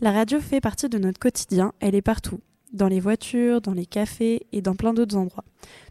La 0.02 0.12
radio 0.12 0.40
fait 0.40 0.60
partie 0.60 0.90
de 0.90 0.98
notre 0.98 1.20
quotidien, 1.20 1.72
elle 1.82 1.94
est 1.94 2.02
partout, 2.02 2.40
dans 2.74 2.88
les 2.88 3.00
voitures, 3.00 3.62
dans 3.62 3.74
les 3.74 3.86
cafés 3.86 4.48
et 4.54 4.64
dans 4.64 4.74
plein 4.74 4.92
d'autres 4.92 5.18
endroits. 5.18 5.44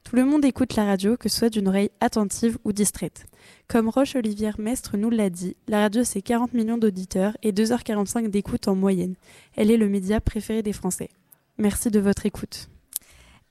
Tout 0.03 0.17
le 0.17 0.25
monde 0.25 0.45
écoute 0.45 0.75
la 0.75 0.87
radio, 0.87 1.17
que 1.17 1.29
ce 1.29 1.39
soit 1.39 1.51
d'une 1.51 1.69
oreille 1.69 1.93
attentive 2.01 2.59
ou 2.65 2.73
distraite. 2.73 3.27
Comme 3.69 3.89
Roche-Olivier 3.89 4.51
Mestre 4.59 4.97
nous 4.97 5.09
l'a 5.09 5.31
dit, 5.31 5.55
la 5.69 5.83
radio 5.83 6.03
c'est 6.03 6.21
40 6.21 6.53
millions 6.53 6.79
d'auditeurs 6.79 7.37
et 7.45 7.53
2h45 7.53 8.29
d'écoute 8.29 8.67
en 8.67 8.75
moyenne. 8.75 9.15
Elle 9.55 9.71
est 9.71 9.77
le 9.77 9.89
média 9.89 10.21
préféré 10.21 10.65
des 10.65 10.73
Français. 10.73 11.11
Merci 11.59 11.93
de 11.93 12.01
votre 12.01 12.27
écoute. 12.27 12.71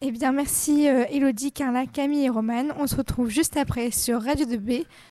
Eh 0.06 0.12
bien, 0.12 0.34
merci 0.34 0.90
euh, 0.90 1.06
Elodie, 1.12 1.54
Carla, 1.54 1.86
Camille 1.86 2.26
et 2.26 2.30
Romane. 2.30 2.74
On 2.78 2.88
se 2.88 2.98
retrouve 2.98 3.30
juste 3.30 3.56
après 3.56 3.90
sur 3.90 4.22
Radio 4.22 4.46
2B 4.46 4.86